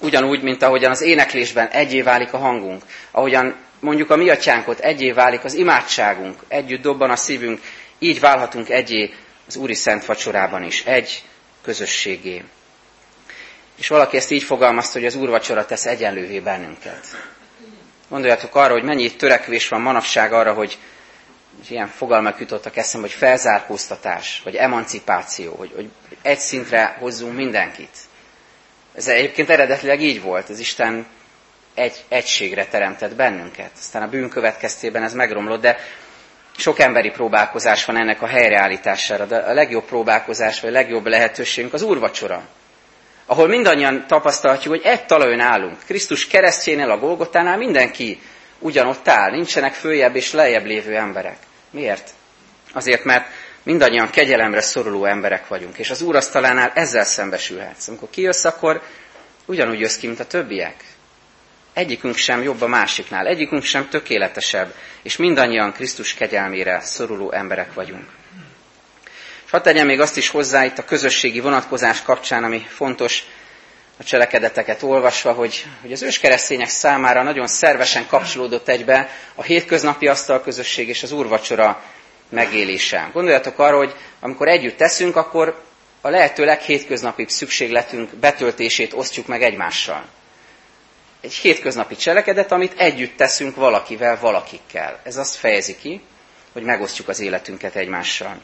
Ugyanúgy, 0.00 0.42
mint 0.42 0.62
ahogyan 0.62 0.90
az 0.90 1.00
éneklésben 1.00 1.66
egyé 1.68 2.02
válik 2.02 2.32
a 2.32 2.38
hangunk, 2.38 2.82
ahogyan 3.10 3.56
mondjuk 3.80 4.10
a 4.10 4.16
mi 4.16 4.30
atyánkot 4.30 4.78
egyé 4.78 5.10
válik 5.12 5.44
az 5.44 5.54
imádságunk, 5.54 6.38
együtt 6.48 6.82
dobban 6.82 7.10
a 7.10 7.16
szívünk, 7.16 7.60
így 7.98 8.20
válhatunk 8.20 8.68
egyé 8.68 9.12
az 9.46 9.56
Úri 9.56 9.74
Szent 9.74 10.04
Vacsorában 10.04 10.62
is, 10.62 10.84
egy 10.84 11.22
közösségé. 11.62 12.42
És 13.78 13.88
valaki 13.88 14.16
ezt 14.16 14.30
így 14.30 14.42
fogalmazta, 14.42 14.98
hogy 14.98 15.06
az 15.06 15.14
úrvacsora 15.14 15.64
tesz 15.66 15.86
egyenlővé 15.86 16.40
bennünket. 16.40 17.06
Gondoljatok 18.08 18.54
arra, 18.54 18.72
hogy 18.72 18.82
mennyi 18.82 19.16
törekvés 19.16 19.68
van 19.68 19.80
manapság 19.80 20.32
arra, 20.32 20.52
hogy 20.52 20.78
és 21.62 21.70
ilyen 21.70 21.86
fogalmak 21.88 22.38
jutottak 22.40 22.76
eszembe, 22.76 23.06
hogy 23.06 23.16
felzárkóztatás, 23.16 24.40
vagy 24.44 24.54
emancipáció, 24.54 25.54
hogy, 25.54 25.72
hogy 25.74 25.90
egy 26.22 26.38
szintre 26.38 26.96
hozzunk 26.98 27.34
mindenkit. 27.34 27.96
Ez 28.94 29.08
egyébként 29.08 29.50
eredetileg 29.50 30.02
így 30.02 30.22
volt, 30.22 30.48
az 30.48 30.58
Isten 30.58 31.06
egy 31.74 32.04
egységre 32.08 32.66
teremtett 32.66 33.14
bennünket. 33.14 33.70
Aztán 33.78 34.02
a 34.02 34.08
bűn 34.08 34.28
következtében 34.28 35.02
ez 35.02 35.12
megromlott, 35.12 35.60
de 35.60 35.76
sok 36.56 36.78
emberi 36.78 37.10
próbálkozás 37.10 37.84
van 37.84 37.96
ennek 37.96 38.22
a 38.22 38.26
helyreállítására, 38.26 39.24
de 39.24 39.36
a 39.36 39.52
legjobb 39.52 39.84
próbálkozás, 39.84 40.60
vagy 40.60 40.70
a 40.70 40.72
legjobb 40.72 41.06
lehetőségünk 41.06 41.72
az 41.72 41.82
úrvacsora, 41.82 42.42
ahol 43.30 43.48
mindannyian 43.48 44.06
tapasztalhatjuk, 44.06 44.74
hogy 44.74 44.84
egy 44.84 45.06
talajon 45.06 45.40
állunk. 45.40 45.76
Krisztus 45.86 46.26
keresztjénél, 46.26 46.90
a 46.90 46.98
Golgotánál 46.98 47.56
mindenki 47.56 48.20
ugyanott 48.58 49.08
áll, 49.08 49.30
nincsenek 49.30 49.72
följebb 49.72 50.16
és 50.16 50.32
lejjebb 50.32 50.64
lévő 50.64 50.96
emberek. 50.96 51.36
Miért? 51.70 52.10
Azért, 52.72 53.04
mert 53.04 53.26
mindannyian 53.62 54.10
kegyelemre 54.10 54.60
szoruló 54.60 55.04
emberek 55.04 55.48
vagyunk, 55.48 55.78
és 55.78 55.90
az 55.90 56.02
úrasztalánál 56.02 56.72
ezzel 56.74 57.04
szembesülhetsz. 57.04 57.88
Amikor 57.88 58.10
kijössz, 58.10 58.44
akkor 58.44 58.82
ugyanúgy 59.46 59.80
jössz 59.80 59.96
ki, 59.96 60.06
mint 60.06 60.20
a 60.20 60.26
többiek. 60.26 60.84
Egyikünk 61.72 62.16
sem 62.16 62.42
jobb 62.42 62.62
a 62.62 62.66
másiknál, 62.66 63.26
egyikünk 63.26 63.62
sem 63.62 63.88
tökéletesebb, 63.88 64.74
és 65.02 65.16
mindannyian 65.16 65.72
Krisztus 65.72 66.14
kegyelmére 66.14 66.80
szoruló 66.80 67.32
emberek 67.32 67.74
vagyunk. 67.74 68.17
És 69.48 69.54
hadd 69.54 69.62
tegyem 69.62 69.86
még 69.86 70.00
azt 70.00 70.16
is 70.16 70.28
hozzá 70.28 70.64
itt 70.64 70.78
a 70.78 70.84
közösségi 70.84 71.40
vonatkozás 71.40 72.02
kapcsán, 72.02 72.44
ami 72.44 72.66
fontos 72.68 73.24
a 73.98 74.04
cselekedeteket 74.04 74.82
olvasva, 74.82 75.32
hogy, 75.32 75.66
hogy 75.80 75.92
az 75.92 76.02
őskeresztények 76.02 76.68
számára 76.68 77.22
nagyon 77.22 77.46
szervesen 77.46 78.06
kapcsolódott 78.06 78.68
egybe 78.68 79.10
a 79.34 79.42
hétköznapi 79.42 80.08
asztalközösség 80.08 80.88
és 80.88 81.02
az 81.02 81.12
úrvacsora 81.12 81.82
megélése. 82.28 83.10
Gondoljatok 83.12 83.58
arra, 83.58 83.76
hogy 83.76 83.94
amikor 84.20 84.48
együtt 84.48 84.76
teszünk, 84.76 85.16
akkor 85.16 85.62
a 86.00 86.08
lehető 86.08 86.44
leghétköznapibb 86.44 87.28
szükségletünk 87.28 88.14
betöltését 88.14 88.92
osztjuk 88.92 89.26
meg 89.26 89.42
egymással. 89.42 90.04
Egy 91.20 91.34
hétköznapi 91.34 91.96
cselekedet, 91.96 92.52
amit 92.52 92.74
együtt 92.80 93.16
teszünk 93.16 93.56
valakivel, 93.56 94.18
valakikkel. 94.20 95.00
Ez 95.04 95.16
azt 95.16 95.34
fejezi 95.34 95.76
ki, 95.76 96.00
hogy 96.52 96.62
megosztjuk 96.62 97.08
az 97.08 97.20
életünket 97.20 97.74
egymással. 97.76 98.40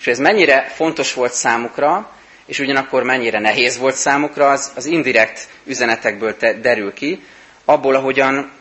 És 0.00 0.06
ez 0.06 0.18
mennyire 0.18 0.62
fontos 0.74 1.12
volt 1.12 1.32
számukra, 1.32 2.10
és 2.46 2.58
ugyanakkor 2.58 3.02
mennyire 3.02 3.40
nehéz 3.40 3.78
volt 3.78 3.94
számukra, 3.94 4.50
az, 4.50 4.72
az 4.74 4.84
indirekt 4.84 5.48
üzenetekből 5.64 6.36
te, 6.36 6.52
derül 6.52 6.92
ki, 6.92 7.22
abból, 7.64 7.94
ahogyan 7.94 8.52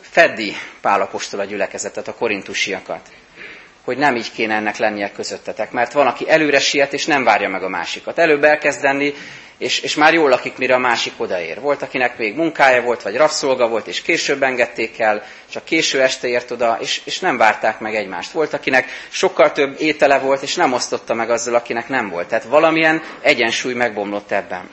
feddi 0.00 0.52
Pálapostól 0.80 1.40
a 1.40 1.44
gyülekezetet, 1.44 2.08
a 2.08 2.14
korintusiakat 2.14 3.00
hogy 3.86 3.98
nem 3.98 4.16
így 4.16 4.32
kéne 4.32 4.54
ennek 4.54 4.76
lennie 4.76 5.12
közöttetek. 5.12 5.70
Mert 5.70 5.92
van, 5.92 6.06
aki 6.06 6.30
előre 6.30 6.60
siet, 6.60 6.92
és 6.92 7.06
nem 7.06 7.24
várja 7.24 7.48
meg 7.48 7.62
a 7.62 7.68
másikat. 7.68 8.18
Előbb 8.18 8.44
elkezd 8.44 8.82
lenni, 8.82 9.14
és, 9.58 9.80
és 9.80 9.94
már 9.94 10.14
jól 10.14 10.28
lakik, 10.28 10.56
mire 10.56 10.74
a 10.74 10.78
másik 10.78 11.12
odaér. 11.16 11.60
Volt, 11.60 11.82
akinek 11.82 12.18
még 12.18 12.34
munkája 12.34 12.82
volt, 12.82 13.02
vagy 13.02 13.16
rabszolga 13.16 13.68
volt, 13.68 13.86
és 13.86 14.02
később 14.02 14.42
engedték 14.42 14.98
el, 14.98 15.22
csak 15.50 15.64
késő 15.64 16.02
este 16.02 16.28
ért 16.28 16.50
oda, 16.50 16.78
és, 16.80 17.00
és 17.04 17.18
nem 17.18 17.36
várták 17.36 17.78
meg 17.78 17.94
egymást. 17.94 18.30
Volt, 18.30 18.52
akinek 18.52 18.88
sokkal 19.08 19.52
több 19.52 19.80
étele 19.80 20.18
volt, 20.18 20.42
és 20.42 20.54
nem 20.54 20.72
osztotta 20.72 21.14
meg 21.14 21.30
azzal, 21.30 21.54
akinek 21.54 21.88
nem 21.88 22.08
volt. 22.08 22.28
Tehát 22.28 22.44
valamilyen 22.44 23.02
egyensúly 23.20 23.74
megbomlott 23.74 24.30
ebben. 24.30 24.70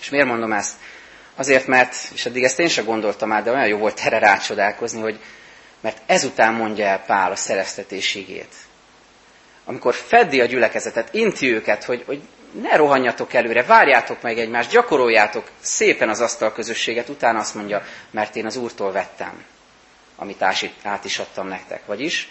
És 0.00 0.10
miért 0.10 0.26
mondom 0.26 0.52
ezt? 0.52 0.74
Azért, 1.36 1.66
mert, 1.66 1.94
és 2.14 2.26
eddig 2.26 2.42
ezt 2.42 2.58
én 2.58 2.68
sem 2.68 2.84
gondoltam 2.84 3.32
át, 3.32 3.44
de 3.44 3.50
olyan 3.50 3.66
jó 3.66 3.78
volt 3.78 4.00
erre 4.04 4.18
rácsodálkozni, 4.18 5.00
hogy 5.00 5.18
mert 5.80 5.98
ezután 6.06 6.54
mondja 6.54 6.86
el 6.86 7.02
Pál 7.06 7.30
a 7.30 7.36
szereztetésigét. 7.36 8.54
Amikor 9.64 9.94
feddi 9.94 10.40
a 10.40 10.44
gyülekezetet, 10.44 11.14
inti 11.14 11.52
őket, 11.52 11.84
hogy, 11.84 12.02
hogy 12.06 12.20
ne 12.52 12.76
rohanjatok 12.76 13.32
előre, 13.34 13.64
várjátok 13.64 14.22
meg 14.22 14.38
egymást, 14.38 14.70
gyakoroljátok 14.70 15.50
szépen 15.60 16.08
az 16.08 16.20
asztal 16.20 16.52
közösséget, 16.52 17.08
utána 17.08 17.38
azt 17.38 17.54
mondja, 17.54 17.82
mert 18.10 18.36
én 18.36 18.46
az 18.46 18.56
Úrtól 18.56 18.92
vettem, 18.92 19.44
amit 20.16 20.42
át 20.82 21.04
is 21.04 21.18
adtam 21.18 21.46
nektek. 21.48 21.86
Vagyis 21.86 22.28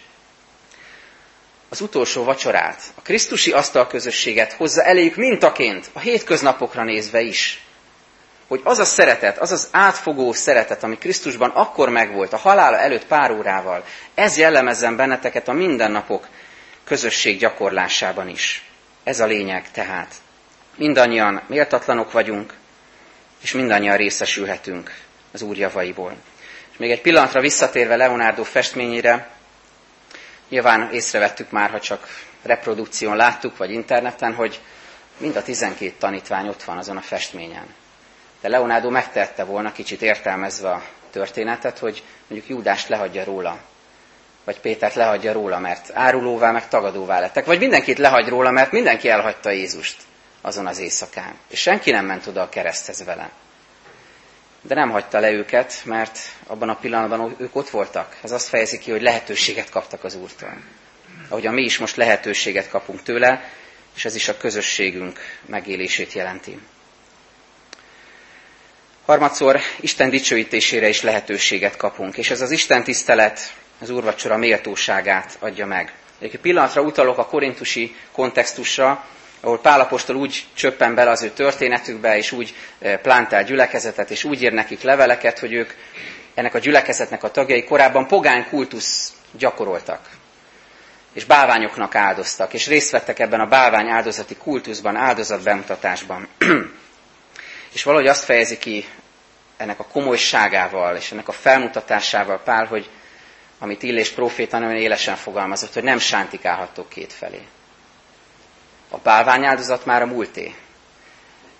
az 1.69 1.81
utolsó 1.81 2.23
vacsorát, 2.23 2.81
a 2.95 3.01
Krisztusi 3.01 3.51
asztal 3.51 3.87
közösséget 3.87 4.53
hozza 4.53 4.83
eléjük 4.83 5.15
mintaként, 5.15 5.89
a 5.93 5.99
hétköznapokra 5.99 6.83
nézve 6.83 7.21
is 7.21 7.63
hogy 8.49 8.61
az 8.63 8.79
a 8.79 8.85
szeretet, 8.85 9.37
az 9.37 9.51
az 9.51 9.67
átfogó 9.71 10.33
szeretet, 10.33 10.83
ami 10.83 10.97
Krisztusban 10.97 11.49
akkor 11.49 11.89
megvolt, 11.89 12.33
a 12.33 12.37
halála 12.37 12.77
előtt 12.77 13.05
pár 13.05 13.31
órával, 13.31 13.83
ez 14.13 14.37
jellemezzen 14.37 14.95
benneteket 14.95 15.47
a 15.47 15.53
mindennapok 15.53 16.27
közösség 16.83 17.39
gyakorlásában 17.39 18.27
is. 18.29 18.68
Ez 19.03 19.19
a 19.19 19.25
lényeg 19.25 19.71
tehát. 19.71 20.15
Mindannyian 20.75 21.41
méltatlanok 21.47 22.11
vagyunk, 22.11 22.53
és 23.41 23.51
mindannyian 23.51 23.97
részesülhetünk 23.97 24.95
az 25.31 25.41
Úr 25.41 25.57
javaiból. 25.57 26.15
És 26.71 26.77
még 26.77 26.91
egy 26.91 27.01
pillanatra 27.01 27.41
visszatérve 27.41 27.95
Leonardo 27.95 28.43
festményére, 28.43 29.29
nyilván 30.49 30.91
észrevettük 30.91 31.51
már, 31.51 31.69
ha 31.69 31.79
csak 31.79 32.07
reprodukción 32.41 33.15
láttuk, 33.15 33.57
vagy 33.57 33.71
interneten, 33.71 34.33
hogy 34.33 34.61
mind 35.17 35.35
a 35.35 35.43
12 35.43 35.93
tanítvány 35.97 36.47
ott 36.47 36.63
van 36.63 36.77
azon 36.77 36.97
a 36.97 37.01
festményen. 37.01 37.73
De 38.41 38.49
Leonardo 38.49 38.89
megtette 38.89 39.43
volna, 39.43 39.71
kicsit 39.71 40.01
értelmezve 40.01 40.69
a 40.69 40.83
történetet, 41.11 41.79
hogy 41.79 42.03
mondjuk 42.27 42.49
Júdást 42.49 42.87
lehagyja 42.87 43.23
róla, 43.23 43.59
vagy 44.49 44.59
Pétert 44.59 44.93
lehagyja 44.93 45.33
róla, 45.33 45.59
mert 45.59 45.89
árulóvá, 45.93 46.51
meg 46.51 46.67
tagadóvá 46.67 47.19
lettek, 47.19 47.45
vagy 47.45 47.59
mindenkit 47.59 47.97
lehagy 47.97 48.27
róla, 48.27 48.51
mert 48.51 48.71
mindenki 48.71 49.09
elhagyta 49.09 49.49
Jézust 49.49 49.97
azon 50.41 50.67
az 50.67 50.79
éjszakán. 50.79 51.33
És 51.49 51.59
senki 51.59 51.91
nem 51.91 52.05
ment 52.05 52.27
oda 52.27 52.41
a 52.41 52.49
kereszthez 52.49 53.03
vele. 53.03 53.29
De 54.61 54.75
nem 54.75 54.89
hagyta 54.89 55.19
le 55.19 55.31
őket, 55.31 55.81
mert 55.85 56.19
abban 56.47 56.69
a 56.69 56.75
pillanatban 56.75 57.35
ők 57.37 57.55
ott 57.55 57.69
voltak. 57.69 58.17
Ez 58.23 58.31
azt 58.31 58.47
fejezi 58.47 58.77
ki, 58.77 58.91
hogy 58.91 59.01
lehetőséget 59.01 59.69
kaptak 59.69 60.03
az 60.03 60.15
Úrtól. 60.15 60.63
Ahogyan 61.27 61.53
mi 61.53 61.61
is 61.61 61.77
most 61.77 61.95
lehetőséget 61.95 62.69
kapunk 62.69 63.03
tőle, 63.03 63.49
és 63.95 64.05
ez 64.05 64.15
is 64.15 64.27
a 64.27 64.37
közösségünk 64.37 65.19
megélését 65.45 66.13
jelenti. 66.13 66.59
Harmadszor 69.05 69.59
Isten 69.79 70.09
dicsőítésére 70.09 70.87
is 70.87 71.01
lehetőséget 71.01 71.75
kapunk, 71.75 72.17
és 72.17 72.29
ez 72.29 72.41
az 72.41 72.51
Isten 72.51 72.83
tisztelet 72.83 73.53
az 73.79 73.89
úrvacsora 73.89 74.37
méltóságát 74.37 75.37
adja 75.39 75.65
meg. 75.65 75.93
Egy 76.19 76.39
pillanatra 76.39 76.81
utalok 76.81 77.17
a 77.17 77.25
korintusi 77.25 77.95
kontextusra, 78.11 79.05
ahol 79.41 79.59
Pálapostól 79.59 80.15
úgy 80.15 80.45
csöppen 80.53 80.95
bele 80.95 81.11
az 81.11 81.23
ő 81.23 81.29
történetükbe, 81.29 82.17
és 82.17 82.31
úgy 82.31 82.55
eh, 82.79 82.97
plántál 82.97 83.43
gyülekezetet, 83.43 84.09
és 84.11 84.23
úgy 84.23 84.41
ír 84.41 84.53
nekik 84.53 84.81
leveleket, 84.81 85.39
hogy 85.39 85.53
ők 85.53 85.73
ennek 86.33 86.53
a 86.53 86.59
gyülekezetnek 86.59 87.23
a 87.23 87.31
tagjai 87.31 87.63
korábban 87.63 88.07
pogány 88.07 88.45
kultusz 88.49 89.13
gyakoroltak. 89.31 90.09
És 91.13 91.25
bálványoknak 91.25 91.95
áldoztak, 91.95 92.53
és 92.53 92.67
részt 92.67 92.91
vettek 92.91 93.19
ebben 93.19 93.39
a 93.39 93.47
bálvány 93.47 93.87
áldozati 93.89 94.35
kultuszban, 94.35 94.95
áldozatbemutatásban. 94.95 96.27
és 97.73 97.83
valahogy 97.83 98.07
azt 98.07 98.23
fejezi 98.23 98.57
ki 98.57 98.85
ennek 99.57 99.79
a 99.79 99.87
komolyságával, 99.91 100.95
és 100.95 101.11
ennek 101.11 101.27
a 101.27 101.31
felmutatásával 101.31 102.41
Pál, 102.43 102.65
hogy 102.65 102.89
amit 103.59 103.83
Illés 103.83 104.09
proféta 104.09 104.59
nagyon 104.59 104.75
élesen 104.75 105.15
fogalmazott, 105.15 105.73
hogy 105.73 105.83
nem 105.83 105.99
sántikálhatok 105.99 106.89
két 106.89 107.13
felé. 107.13 107.41
A 108.89 108.97
bálványáldozat 108.97 109.85
már 109.85 110.01
a 110.01 110.05
múlté. 110.05 110.55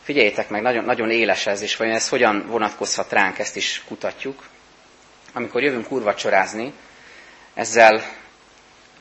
Figyeljétek 0.03 0.49
meg, 0.49 0.61
nagyon, 0.61 0.83
nagyon 0.83 1.11
éles 1.11 1.45
ez, 1.47 1.61
és 1.61 1.75
vajon 1.75 1.95
ez 1.95 2.09
hogyan 2.09 2.45
vonatkozhat 2.47 3.11
ránk, 3.11 3.39
ezt 3.39 3.55
is 3.55 3.83
kutatjuk. 3.87 4.47
Amikor 5.33 5.63
jövünk 5.63 5.91
úrvacsorázni, 5.91 6.73
ezzel 7.53 8.03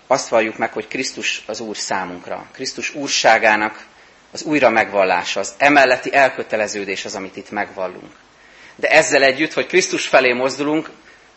azt 0.07 0.29
valljuk 0.29 0.57
meg, 0.59 0.73
hogy 0.73 0.89
Krisztus 0.89 1.43
az 1.47 1.61
Úr 1.61 1.77
számunkra. 1.77 2.47
Krisztus 2.53 2.95
úrságának 2.95 3.87
az 4.33 4.43
újra 4.43 4.71
megvallása, 4.71 5.41
az 5.41 5.55
emelletti 5.59 6.15
elköteleződés 6.15 7.05
az, 7.05 7.15
amit 7.15 7.37
itt 7.37 7.51
megvallunk. 7.51 8.13
De 8.77 8.89
ezzel 8.89 9.23
együtt, 9.23 9.53
hogy 9.53 9.67
Krisztus 9.67 10.07
felé 10.07 10.33
mozdulunk, 10.33 10.91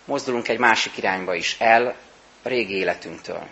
mozdulunk 0.06 0.48
egy 0.48 0.58
másik 0.58 0.98
irányba 0.98 1.36
is, 1.36 1.56
el 1.60 1.96
a 2.44 2.50
régi 2.50 2.76
életünktől, 2.76 3.48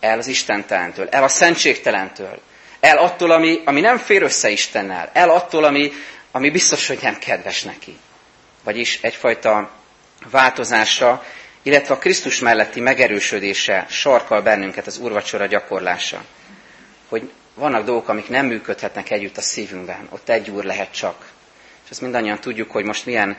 el 0.00 0.18
az 0.18 0.26
Istentelentől, 0.26 1.08
el 1.08 1.22
a 1.22 1.28
szentségtelentől, 1.28 2.40
el 2.80 2.96
attól, 2.96 3.30
ami, 3.30 3.60
ami 3.64 3.80
nem 3.80 3.98
fér 3.98 4.22
össze 4.22 4.50
Istennel, 4.50 5.10
el 5.12 5.30
attól, 5.30 5.64
ami, 5.64 5.92
ami 6.30 6.50
biztos, 6.50 6.86
hogy 6.86 6.98
nem 7.02 7.18
kedves 7.18 7.62
neki. 7.62 7.98
Vagyis 8.64 8.98
egyfajta 9.02 9.70
változásra, 10.30 11.24
illetve 11.62 11.94
a 11.94 11.98
Krisztus 11.98 12.38
melletti 12.38 12.80
megerősödése 12.80 13.86
sarkal 13.88 14.42
bennünket 14.42 14.86
az 14.86 14.98
urvacsora 14.98 15.46
gyakorlása. 15.46 16.24
Hogy 17.08 17.30
vannak 17.54 17.84
dolgok, 17.84 18.08
amik 18.08 18.28
nem 18.28 18.46
működhetnek 18.46 19.10
együtt 19.10 19.36
a 19.36 19.40
szívünkben, 19.40 20.08
ott 20.10 20.28
egy 20.28 20.50
úr 20.50 20.64
lehet 20.64 20.92
csak. 20.92 21.30
És 21.84 21.90
azt 21.90 22.00
mindannyian 22.00 22.40
tudjuk, 22.40 22.70
hogy 22.70 22.84
most 22.84 23.06
milyen 23.06 23.36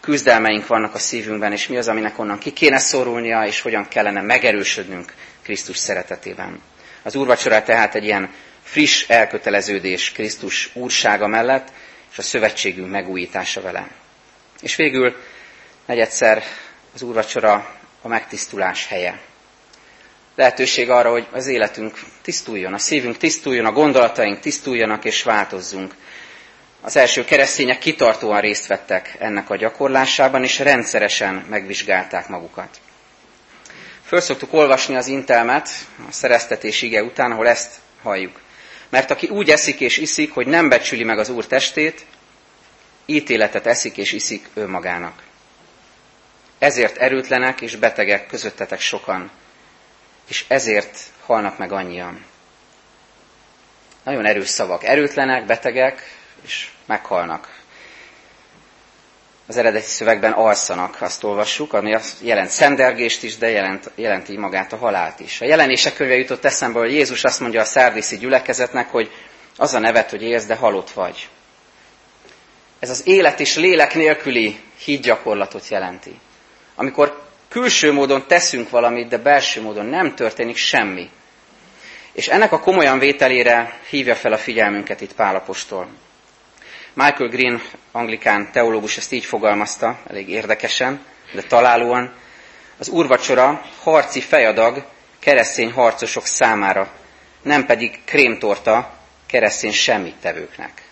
küzdelmeink 0.00 0.66
vannak 0.66 0.94
a 0.94 0.98
szívünkben, 0.98 1.52
és 1.52 1.68
mi 1.68 1.76
az, 1.76 1.88
aminek 1.88 2.18
onnan 2.18 2.38
ki 2.38 2.52
kéne 2.52 2.78
szorulnia, 2.78 3.42
és 3.46 3.60
hogyan 3.60 3.88
kellene 3.88 4.20
megerősödnünk 4.22 5.14
Krisztus 5.42 5.76
szeretetében. 5.76 6.60
Az 7.02 7.14
úrvacsora 7.14 7.62
tehát 7.62 7.94
egy 7.94 8.04
ilyen 8.04 8.30
friss 8.62 9.08
elköteleződés 9.08 10.12
Krisztus 10.12 10.70
úrsága 10.74 11.26
mellett, 11.26 11.68
és 12.12 12.18
a 12.18 12.22
szövetségünk 12.22 12.90
megújítása 12.90 13.60
vele. 13.60 13.88
És 14.60 14.76
végül 14.76 15.16
negyedszer 15.86 16.42
az 16.94 17.02
úrvacsora 17.02 17.76
a 18.02 18.08
megtisztulás 18.08 18.86
helye. 18.86 19.20
Lehetőség 20.34 20.90
arra, 20.90 21.10
hogy 21.10 21.26
az 21.32 21.46
életünk 21.46 21.98
tisztuljon, 22.22 22.74
a 22.74 22.78
szívünk 22.78 23.16
tisztuljon, 23.16 23.64
a 23.66 23.72
gondolataink 23.72 24.40
tisztuljanak 24.40 25.04
és 25.04 25.22
változzunk. 25.22 25.94
Az 26.88 26.96
első 26.96 27.24
keresztények 27.24 27.78
kitartóan 27.78 28.40
részt 28.40 28.66
vettek 28.66 29.16
ennek 29.18 29.50
a 29.50 29.56
gyakorlásában, 29.56 30.42
és 30.42 30.58
rendszeresen 30.58 31.34
megvizsgálták 31.48 32.28
magukat. 32.28 32.80
Föl 34.04 34.20
szoktuk 34.20 34.52
olvasni 34.52 34.96
az 34.96 35.06
intelmet 35.06 35.68
a 36.08 36.12
szereztetés 36.12 36.82
ige 36.82 37.02
után, 37.02 37.30
ahol 37.32 37.48
ezt 37.48 37.70
halljuk. 38.02 38.40
Mert 38.88 39.10
aki 39.10 39.26
úgy 39.28 39.50
eszik 39.50 39.80
és 39.80 39.96
iszik, 39.96 40.32
hogy 40.32 40.46
nem 40.46 40.68
becsüli 40.68 41.04
meg 41.04 41.18
az 41.18 41.28
Úr 41.28 41.46
testét, 41.46 42.06
ítéletet 43.06 43.66
eszik 43.66 43.96
és 43.96 44.12
iszik 44.12 44.48
ő 44.54 44.68
magának. 44.68 45.22
Ezért 46.58 46.96
erőtlenek 46.96 47.60
és 47.60 47.76
betegek 47.76 48.26
közöttetek 48.26 48.80
sokan, 48.80 49.30
és 50.28 50.44
ezért 50.48 50.98
halnak 51.26 51.58
meg 51.58 51.72
annyian. 51.72 52.24
Nagyon 54.02 54.26
erős 54.26 54.48
szavak. 54.48 54.84
Erőtlenek, 54.84 55.46
betegek, 55.46 56.17
és 56.44 56.68
meghalnak. 56.86 57.56
Az 59.46 59.56
eredeti 59.56 59.86
szövegben 59.86 60.32
alszanak, 60.32 60.96
azt 61.00 61.24
olvassuk, 61.24 61.72
ami 61.72 61.94
azt 61.94 62.16
jelent 62.22 62.50
szendergést 62.50 63.22
is, 63.22 63.36
de 63.36 63.48
jelent, 63.48 63.90
jelenti 63.94 64.36
magát 64.36 64.72
a 64.72 64.76
halált 64.76 65.20
is. 65.20 65.40
A 65.40 65.44
jelenések 65.44 65.94
könyve 65.94 66.14
jutott 66.16 66.44
eszembe, 66.44 66.78
hogy 66.78 66.92
Jézus 66.92 67.24
azt 67.24 67.40
mondja 67.40 67.60
a 67.60 67.64
szárdiszi 67.64 68.18
gyülekezetnek, 68.18 68.88
hogy 68.90 69.10
az 69.56 69.74
a 69.74 69.78
nevet, 69.78 70.10
hogy 70.10 70.22
élsz, 70.22 70.44
de 70.44 70.54
halott 70.54 70.90
vagy. 70.90 71.28
Ez 72.78 72.90
az 72.90 73.02
élet 73.06 73.40
és 73.40 73.56
lélek 73.56 73.94
nélküli 73.94 74.60
hídgyakorlatot 74.84 75.68
jelenti. 75.68 76.20
Amikor 76.74 77.22
külső 77.48 77.92
módon 77.92 78.26
teszünk 78.26 78.70
valamit, 78.70 79.08
de 79.08 79.18
belső 79.18 79.62
módon 79.62 79.86
nem 79.86 80.14
történik 80.14 80.56
semmi. 80.56 81.10
És 82.12 82.28
ennek 82.28 82.52
a 82.52 82.60
komolyan 82.60 82.98
vételére 82.98 83.78
hívja 83.88 84.14
fel 84.14 84.32
a 84.32 84.38
figyelmünket 84.38 85.00
itt 85.00 85.14
Pálapostól. 85.14 85.88
Michael 86.92 87.28
Green, 87.28 87.62
anglikán 87.92 88.52
teológus 88.52 88.96
ezt 88.96 89.12
így 89.12 89.24
fogalmazta, 89.24 89.98
elég 90.06 90.28
érdekesen, 90.28 91.04
de 91.32 91.42
találóan. 91.42 92.12
Az 92.78 92.88
úrvacsora 92.88 93.62
harci 93.82 94.20
fejadag 94.20 94.84
keresztény 95.18 95.72
harcosok 95.72 96.26
számára, 96.26 96.92
nem 97.42 97.66
pedig 97.66 97.98
krémtorta 98.04 98.92
keresztény 99.26 99.72
semmit 99.72 100.14
tevőknek. 100.14 100.82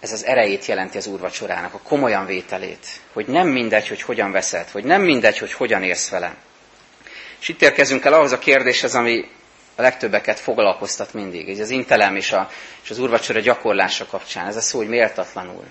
Ez 0.00 0.12
az 0.12 0.24
erejét 0.24 0.66
jelenti 0.66 0.96
az 0.96 1.06
úrvacsorának, 1.06 1.74
a 1.74 1.78
komolyan 1.82 2.26
vételét, 2.26 2.86
hogy 3.12 3.26
nem 3.26 3.48
mindegy, 3.48 3.88
hogy 3.88 4.02
hogyan 4.02 4.30
veszed, 4.32 4.68
hogy 4.68 4.84
nem 4.84 5.02
mindegy, 5.02 5.38
hogy 5.38 5.52
hogyan 5.52 5.82
érsz 5.82 6.08
vele. 6.08 6.34
És 7.40 7.48
itt 7.48 7.62
érkezünk 7.62 8.04
el 8.04 8.12
ahhoz 8.12 8.32
a 8.32 8.38
kérdéshez, 8.38 8.94
ami 8.94 9.24
a 9.74 9.82
legtöbbeket 9.82 10.38
foglalkoztat 10.40 11.12
mindig. 11.14 11.48
Ez 11.48 11.58
az 11.58 11.70
intelem 11.70 12.16
és, 12.16 12.32
a, 12.32 12.50
és 12.82 12.90
az 12.90 12.98
úrvacsora 12.98 13.40
gyakorlása 13.40 14.06
kapcsán. 14.06 14.46
Ez 14.46 14.56
a 14.56 14.60
szó, 14.60 14.78
hogy 14.78 14.88
méltatlanul. 14.88 15.64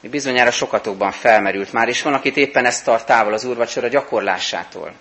Mi 0.00 0.08
bizonyára 0.08 0.50
sokatokban 0.50 1.10
felmerült 1.12 1.72
már, 1.72 1.88
és 1.88 2.02
van, 2.02 2.14
akit 2.14 2.36
éppen 2.36 2.64
ezt 2.64 2.84
tart 2.84 3.06
távol 3.06 3.32
az 3.32 3.44
úrvacsora 3.44 3.88
gyakorlásától. 3.88 4.92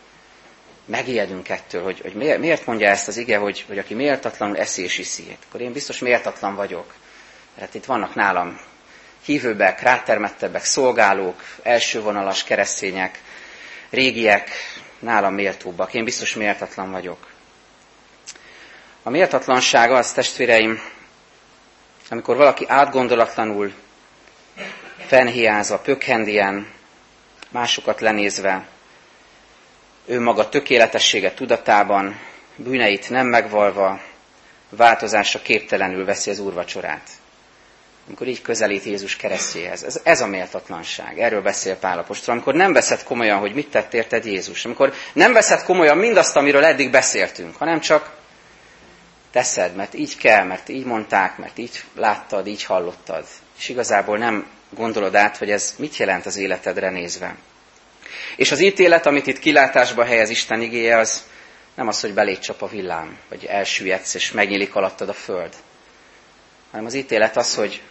Megijedünk 0.86 1.50
ettől, 1.50 1.84
hogy, 1.84 2.00
hogy 2.02 2.14
miért 2.14 2.66
mondja 2.66 2.90
ezt 2.90 3.08
az 3.08 3.18
ige, 3.18 3.38
hogy, 3.38 3.64
hogy 3.68 3.78
aki 3.78 3.94
méltatlanul 3.94 4.58
eszi 4.58 4.84
és 4.84 4.98
iszi. 4.98 5.38
Akkor 5.48 5.62
én 5.62 5.74
biztos 5.74 6.00
méltatlan 6.00 6.56
vagyok. 6.56 6.94
Tehát 7.56 7.74
itt 7.74 7.86
vannak 7.86 8.16
nálam 8.16 8.60
hívőbbek, 9.26 9.82
rátermettebbek, 9.82 10.64
szolgálók, 10.64 11.44
elsővonalas 11.64 12.44
keresztények, 12.44 13.22
régiek, 13.90 14.50
nálam 15.00 15.34
méltóbbak. 15.34 15.94
Én 15.94 16.04
biztos 16.04 16.36
méltatlan 16.36 16.92
vagyok. 16.92 17.33
A 19.06 19.10
méltatlanság 19.10 19.92
az, 19.92 20.12
testvéreim, 20.12 20.82
amikor 22.10 22.36
valaki 22.36 22.66
átgondolatlanul, 22.68 23.74
fennhiázva, 25.08 25.78
pökhendien, 25.78 26.68
másokat 27.50 28.02
lenézve, 28.02 28.66
ő 30.06 30.20
maga 30.20 30.50
tökéletessége 30.50 31.34
tudatában, 31.34 32.20
bűneit 32.56 33.10
nem 33.10 33.28
megvalva, 33.28 34.00
változásra 34.70 35.42
képtelenül 35.42 36.06
veszi 36.06 36.30
az 36.30 36.40
úrvacsorát. 36.40 37.10
Amikor 38.08 38.28
így 38.28 38.42
közelít 38.42 38.84
Jézus 38.84 39.16
keresztjéhez. 39.16 39.84
Ez, 39.84 40.02
ez 40.04 40.22
a 40.22 40.28
méltatlanság. 40.28 41.20
Erről 41.20 41.42
beszél 41.42 41.76
Pálapostól. 41.76 42.34
Amikor 42.34 42.54
nem 42.54 42.74
veszed 42.74 43.04
komolyan, 43.04 43.40
hogy 43.40 43.54
mit 43.54 43.70
tett 43.70 43.94
érted 43.94 44.26
Jézus. 44.26 44.66
Amikor 44.66 44.94
nem 45.14 45.34
veszed 45.34 45.64
komolyan 45.64 45.98
mindazt, 45.98 46.36
amiről 46.36 46.66
eddig 46.66 46.92
beszéltünk, 46.92 47.56
hanem 47.56 47.80
csak 47.80 48.22
teszed, 49.34 49.76
mert 49.76 49.94
így 49.94 50.18
kell, 50.18 50.44
mert 50.44 50.70
így 50.70 50.86
mondták, 50.86 51.38
mert 51.38 51.58
így 51.58 51.84
láttad, 51.96 52.48
így 52.48 52.64
hallottad. 52.64 53.26
És 53.58 53.70
igazából 53.70 54.18
nem 54.18 54.48
gondolod 54.70 55.16
át, 55.16 55.38
hogy 55.38 55.52
ez 55.52 55.76
mit 55.78 55.98
jelent 55.98 56.26
az 56.26 56.38
életedre 56.38 56.90
nézve. 56.90 57.36
És 58.36 58.52
az 58.52 58.60
ítélet, 58.60 59.06
amit 59.06 59.28
itt 59.28 59.40
kilátásba 59.40 60.04
helyez 60.04 60.30
Isten 60.30 60.62
igéje, 60.62 60.98
az 60.98 61.24
nem 61.76 61.88
az, 61.88 62.02
hogy 62.02 62.14
belét 62.14 62.40
csap 62.40 62.62
a 62.62 62.68
villám, 62.68 63.18
vagy 63.30 63.46
elsüllyedsz, 63.46 64.14
és 64.14 64.32
megnyílik 64.32 64.76
alattad 64.76 65.10
a 65.10 65.14
föld. 65.14 65.54
Hanem 66.72 66.86
az 66.86 66.94
ítélet 66.94 67.38
az, 67.38 67.56
hogy 67.56 67.82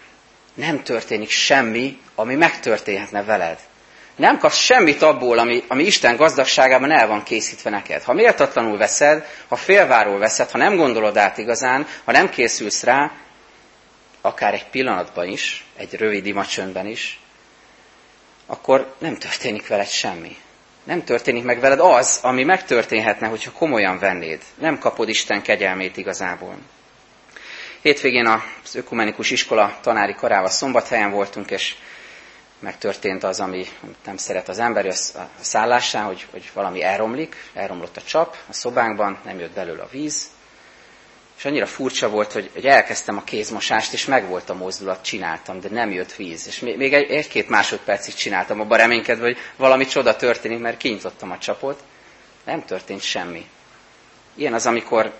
nem 0.54 0.82
történik 0.82 1.30
semmi, 1.30 1.98
ami 2.14 2.34
megtörténhetne 2.34 3.22
veled. 3.22 3.58
Nem 4.16 4.38
kapsz 4.38 4.56
semmit 4.56 5.02
abból, 5.02 5.38
ami, 5.38 5.62
ami 5.68 5.84
Isten 5.84 6.16
gazdagságában 6.16 6.90
el 6.90 7.06
van 7.06 7.22
készítve 7.22 7.70
neked. 7.70 8.02
Ha 8.02 8.12
méltatlanul 8.12 8.76
veszed, 8.76 9.26
ha 9.48 9.56
félváról 9.56 10.18
veszed, 10.18 10.50
ha 10.50 10.58
nem 10.58 10.76
gondolod 10.76 11.16
át 11.16 11.38
igazán, 11.38 11.86
ha 12.04 12.12
nem 12.12 12.28
készülsz 12.28 12.82
rá, 12.82 13.10
akár 14.20 14.54
egy 14.54 14.66
pillanatban 14.66 15.28
is, 15.28 15.64
egy 15.76 15.94
rövid 15.94 16.26
imacsöndben 16.26 16.86
is, 16.86 17.20
akkor 18.46 18.94
nem 18.98 19.16
történik 19.16 19.68
veled 19.68 19.88
semmi. 19.88 20.36
Nem 20.84 21.04
történik 21.04 21.44
meg 21.44 21.60
veled 21.60 21.80
az, 21.80 22.18
ami 22.22 22.44
megtörténhetne, 22.44 23.26
hogyha 23.26 23.52
komolyan 23.52 23.98
vennéd. 23.98 24.42
Nem 24.54 24.78
kapod 24.78 25.08
Isten 25.08 25.42
kegyelmét 25.42 25.96
igazából. 25.96 26.54
Hétvégén 27.82 28.26
az 28.26 28.74
ökumenikus 28.74 29.30
iskola 29.30 29.78
tanári 29.80 30.14
karával 30.14 30.48
szombathelyen 30.48 31.10
voltunk, 31.10 31.50
és 31.50 31.74
megtörtént 32.62 33.24
az, 33.24 33.40
ami 33.40 33.66
nem 34.04 34.16
szeret 34.16 34.48
az 34.48 34.58
ember 34.58 34.86
a 34.86 34.92
szállásán, 35.40 36.04
hogy, 36.04 36.26
hogy 36.30 36.50
valami 36.54 36.82
elromlik, 36.82 37.36
elromlott 37.54 37.96
a 37.96 38.02
csap 38.02 38.36
a 38.48 38.52
szobánkban, 38.52 39.18
nem 39.24 39.38
jött 39.38 39.52
belőle 39.54 39.82
a 39.82 39.88
víz, 39.90 40.30
és 41.42 41.48
annyira 41.48 41.66
furcsa 41.66 42.08
volt, 42.08 42.32
hogy, 42.32 42.50
hogy 42.52 42.66
elkezdtem 42.66 43.16
a 43.16 43.24
kézmosást, 43.24 43.92
és 43.92 44.04
megvolt 44.04 44.50
a 44.50 44.54
mozdulat, 44.54 45.04
csináltam, 45.04 45.60
de 45.60 45.68
nem 45.70 45.90
jött 45.92 46.14
víz. 46.14 46.46
És 46.46 46.58
még 46.58 46.92
egy, 46.94 47.10
egy-két 47.10 47.48
másodpercig 47.48 48.14
csináltam, 48.14 48.60
abban 48.60 48.78
reménykedve, 48.78 49.24
hogy 49.24 49.36
valami 49.56 49.84
csoda 49.84 50.16
történik, 50.16 50.58
mert 50.58 50.76
kinyitottam 50.76 51.30
a 51.30 51.38
csapot. 51.38 51.82
Nem 52.44 52.64
történt 52.64 53.00
semmi. 53.02 53.46
Ilyen 54.34 54.54
az, 54.54 54.66
amikor 54.66 55.12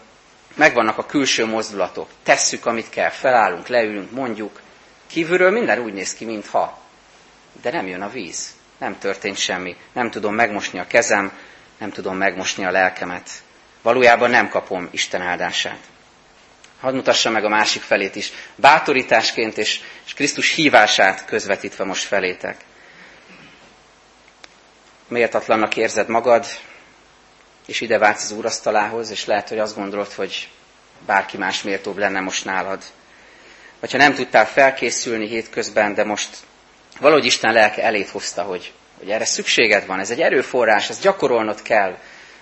megvannak 0.55 0.99
a 0.99 1.07
külső 1.07 1.47
mozdulatok. 1.47 2.09
Tesszük, 2.23 2.67
amit 2.67 2.91
kell, 2.91 3.11
felállunk, 3.11 3.69
leülünk, 3.69 4.11
mondjuk. 4.11 4.61
Kívülről 5.07 5.51
minden 5.51 5.79
úgy 5.79 5.93
néz 5.93 6.15
ki, 6.15 6.25
mintha. 6.25 6.82
De 7.63 7.71
nem 7.71 7.87
jön 7.87 8.03
a 8.03 8.11
víz. 8.11 8.55
Nem 8.79 8.99
történt 8.99 9.37
semmi. 9.37 9.77
Nem 9.93 10.11
tudom 10.11 10.35
megmosni 10.35 10.79
a 10.79 10.87
kezem, 10.87 11.33
nem 11.79 11.91
tudom 11.91 12.17
megmosni 12.17 12.65
a 12.65 12.71
lelkemet. 12.71 13.31
Valójában 13.83 14.31
nem 14.31 14.49
kapom 14.49 14.89
Isten 14.91 15.23
áldását. 15.23 15.79
Hadd 16.81 16.95
mutassa 16.95 17.31
meg 17.31 17.45
a 17.45 17.49
másik 17.49 17.83
felét 17.83 18.17
is, 18.17 18.33
bátorításként 18.55 19.59
és, 19.59 19.81
és 20.07 20.15
Krisztus 20.15 20.55
hívását 20.55 21.25
közvetítve 21.25 21.85
most 21.85 22.05
felétek. 22.05 22.65
Méltatlannak 25.09 25.77
érzed 25.77 26.09
magad, 26.09 26.47
és 27.67 27.81
ide 27.81 27.99
vágsz 27.99 28.25
az 28.25 28.31
úrasztalához, 28.31 29.11
és 29.11 29.25
lehet, 29.25 29.49
hogy 29.49 29.59
azt 29.59 29.77
gondolod, 29.77 30.13
hogy 30.13 30.49
bárki 31.07 31.37
más 31.37 31.63
méltóbb 31.63 31.99
lenne 31.99 32.21
most 32.21 32.45
nálad. 32.45 32.83
Vagy 33.81 33.91
ha 33.91 33.99
nem 33.99 34.15
tudtál 34.15 34.47
felkészülni 34.47 35.27
hétközben, 35.27 35.95
de 35.95 36.05
most 36.05 36.37
valahogy 37.01 37.25
Isten 37.25 37.53
lelke 37.53 37.83
elét 37.83 38.09
hozta, 38.09 38.43
hogy, 38.43 38.73
hogy 38.99 39.11
erre 39.11 39.25
szükséged 39.25 39.87
van, 39.87 39.99
ez 39.99 40.11
egy 40.11 40.21
erőforrás, 40.21 40.91
ezt 40.91 41.03
gyakorolnod 41.03 41.63
kell. 41.63 41.97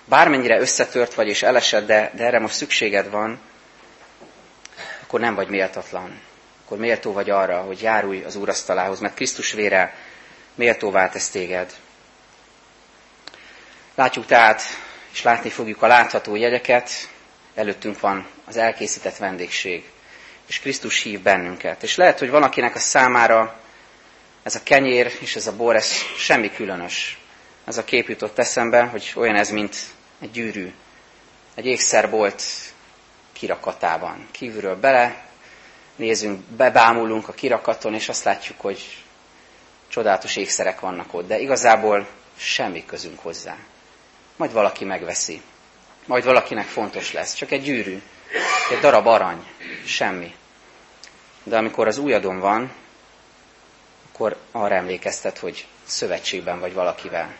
Bármennyire 0.05 0.59
összetört 0.59 1.13
vagy 1.13 1.27
és 1.27 1.43
elesed, 1.43 1.85
de, 1.85 2.11
de 2.15 2.25
erre 2.25 2.39
most 2.39 2.55
szükséged 2.55 3.09
van, 3.09 3.39
akkor 5.03 5.19
nem 5.19 5.35
vagy 5.35 5.47
méltatlan. 5.47 6.19
Akkor 6.65 6.77
méltó 6.77 7.13
vagy 7.13 7.29
arra, 7.29 7.61
hogy 7.61 7.81
járulj 7.81 8.23
az 8.23 8.35
úrasztalához, 8.35 8.99
mert 8.99 9.13
Krisztus 9.13 9.51
vére 9.51 9.95
méltóvá 10.55 11.09
tesz 11.09 11.29
téged. 11.29 11.73
Látjuk 13.95 14.25
tehát, 14.25 14.61
és 15.11 15.23
látni 15.23 15.49
fogjuk 15.49 15.81
a 15.81 15.87
látható 15.87 16.35
jegyeket, 16.35 16.89
előttünk 17.55 17.99
van 17.99 18.27
az 18.45 18.57
elkészített 18.57 19.17
vendégség, 19.17 19.83
és 20.47 20.59
Krisztus 20.59 21.01
hív 21.01 21.21
bennünket. 21.21 21.83
És 21.83 21.95
lehet, 21.95 22.19
hogy 22.19 22.29
van 22.29 22.43
akinek 22.43 22.75
a 22.75 22.79
számára 22.79 23.59
ez 24.43 24.55
a 24.55 24.63
kenyér 24.63 25.11
és 25.19 25.35
ez 25.35 25.47
a 25.47 25.55
bor, 25.55 25.75
ez 25.75 25.91
semmi 26.17 26.51
különös. 26.51 27.19
Ez 27.65 27.77
a 27.77 27.83
kép 27.83 28.07
jutott 28.09 28.37
eszembe, 28.39 28.83
hogy 28.83 29.11
olyan 29.15 29.35
ez, 29.35 29.49
mint 29.49 29.75
egy 30.19 30.31
gyűrű. 30.31 30.73
Egy 31.55 31.65
ékszerbolt 31.65 32.43
kirakatában. 33.33 34.27
Kívülről 34.31 34.75
bele 34.79 35.25
nézünk, 35.95 36.39
bebámulunk 36.39 37.27
a 37.27 37.33
kirakaton, 37.33 37.93
és 37.93 38.09
azt 38.09 38.23
látjuk, 38.23 38.61
hogy 38.61 38.97
csodálatos 39.87 40.35
ékszerek 40.35 40.79
vannak 40.79 41.13
ott, 41.13 41.27
de 41.27 41.39
igazából 41.39 42.07
semmi 42.37 42.85
közünk 42.85 43.19
hozzá. 43.19 43.55
Majd 44.35 44.51
valaki 44.53 44.85
megveszi. 44.85 45.41
Majd 46.05 46.23
valakinek 46.23 46.65
fontos 46.65 47.13
lesz. 47.13 47.33
Csak 47.33 47.51
egy 47.51 47.61
gyűrű, 47.63 48.01
egy 48.71 48.79
darab 48.79 49.07
arany, 49.07 49.45
semmi. 49.85 50.33
De 51.43 51.57
amikor 51.57 51.87
az 51.87 51.97
újadon 51.97 52.39
van, 52.39 52.71
akkor 54.21 54.37
arra 54.51 54.75
emlékeztet, 54.75 55.37
hogy 55.37 55.67
szövetségben 55.83 56.59
vagy 56.59 56.73
valakivel. 56.73 57.35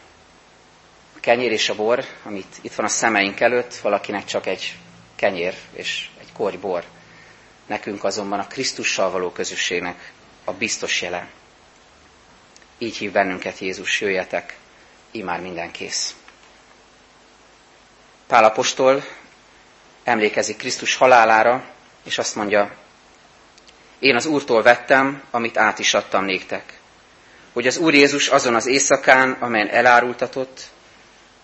A 1.15 1.19
kenyér 1.19 1.51
és 1.51 1.69
a 1.69 1.75
bor, 1.75 2.05
amit 2.23 2.57
itt 2.61 2.73
van 2.73 2.85
a 2.85 2.89
szemeink 2.89 3.39
előtt, 3.39 3.75
valakinek 3.75 4.25
csak 4.25 4.45
egy 4.45 4.77
kenyér 5.15 5.55
és 5.73 6.09
egy 6.19 6.31
korty 6.33 6.57
bor. 6.57 6.83
Nekünk 7.65 8.03
azonban 8.03 8.39
a 8.39 8.47
Krisztussal 8.47 9.11
való 9.11 9.31
közösségnek 9.31 10.11
a 10.43 10.53
biztos 10.53 11.01
jele. 11.01 11.27
Így 12.77 12.97
hív 12.97 13.11
bennünket 13.11 13.59
Jézus, 13.59 14.01
jöjjetek, 14.01 14.57
imár 15.11 15.41
minden 15.41 15.71
kész. 15.71 16.15
Pálapostól 18.27 19.03
emlékezik 20.03 20.57
Krisztus 20.57 20.95
halálára, 20.95 21.63
és 22.03 22.17
azt 22.17 22.35
mondja, 22.35 22.75
én 24.01 24.15
az 24.15 24.25
Úrtól 24.25 24.61
vettem, 24.61 25.23
amit 25.31 25.57
át 25.57 25.79
is 25.79 25.93
adtam 25.93 26.25
néktek. 26.25 26.79
Hogy 27.53 27.67
az 27.67 27.77
Úr 27.77 27.93
Jézus 27.93 28.27
azon 28.27 28.55
az 28.55 28.65
éjszakán, 28.65 29.31
amelyen 29.31 29.69
elárultatott, 29.69 30.61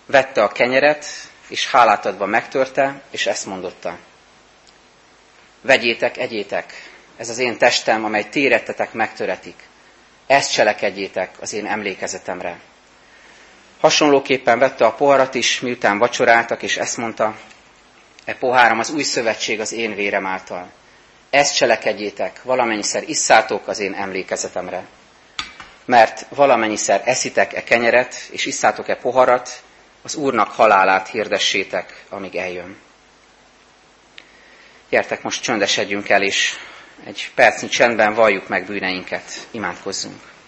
vette 0.05 0.43
a 0.43 0.47
kenyeret, 0.47 1.05
és 1.47 1.71
hálát 1.71 2.05
adva 2.05 2.25
megtörte, 2.25 3.01
és 3.09 3.25
ezt 3.25 3.45
mondotta. 3.45 3.97
Vegyétek, 5.61 6.17
egyétek, 6.17 6.73
ez 7.17 7.29
az 7.29 7.37
én 7.37 7.57
testem, 7.57 8.05
amely 8.05 8.29
térettetek 8.29 8.93
megtöretik. 8.93 9.63
Ezt 10.27 10.51
cselekedjétek 10.51 11.29
az 11.39 11.53
én 11.53 11.65
emlékezetemre. 11.65 12.59
Hasonlóképpen 13.79 14.59
vette 14.59 14.85
a 14.85 14.93
poharat 14.93 15.35
is, 15.35 15.59
miután 15.59 15.97
vacsoráltak, 15.97 16.61
és 16.63 16.77
ezt 16.77 16.97
mondta, 16.97 17.37
e 18.25 18.35
poháram 18.35 18.79
az 18.79 18.89
új 18.89 19.03
szövetség 19.03 19.59
az 19.59 19.71
én 19.71 19.95
vérem 19.95 20.25
által. 20.25 20.71
Ezt 21.37 21.55
cselekedjétek, 21.55 22.43
valamennyiszer 22.43 23.03
isszátok 23.09 23.67
az 23.67 23.79
én 23.79 23.93
emlékezetemre. 23.93 24.85
Mert 25.85 26.25
valamennyiszer 26.29 27.01
eszitek 27.05 27.53
e 27.53 27.63
kenyeret, 27.63 28.15
és 28.31 28.45
isszátok 28.45 28.87
e 28.89 28.95
poharat, 28.95 29.61
az 30.03 30.15
Úrnak 30.15 30.51
halálát 30.51 31.07
hirdessétek, 31.07 32.03
amíg 32.09 32.35
eljön. 32.35 32.77
Gyertek, 34.89 35.21
most 35.21 35.41
csöndesedjünk 35.41 36.09
el, 36.09 36.21
és 36.23 36.53
egy 37.05 37.31
percnyi 37.35 37.67
csendben 37.67 38.13
valljuk 38.13 38.47
meg 38.47 38.65
bűneinket, 38.65 39.47
imádkozzunk. 39.51 40.21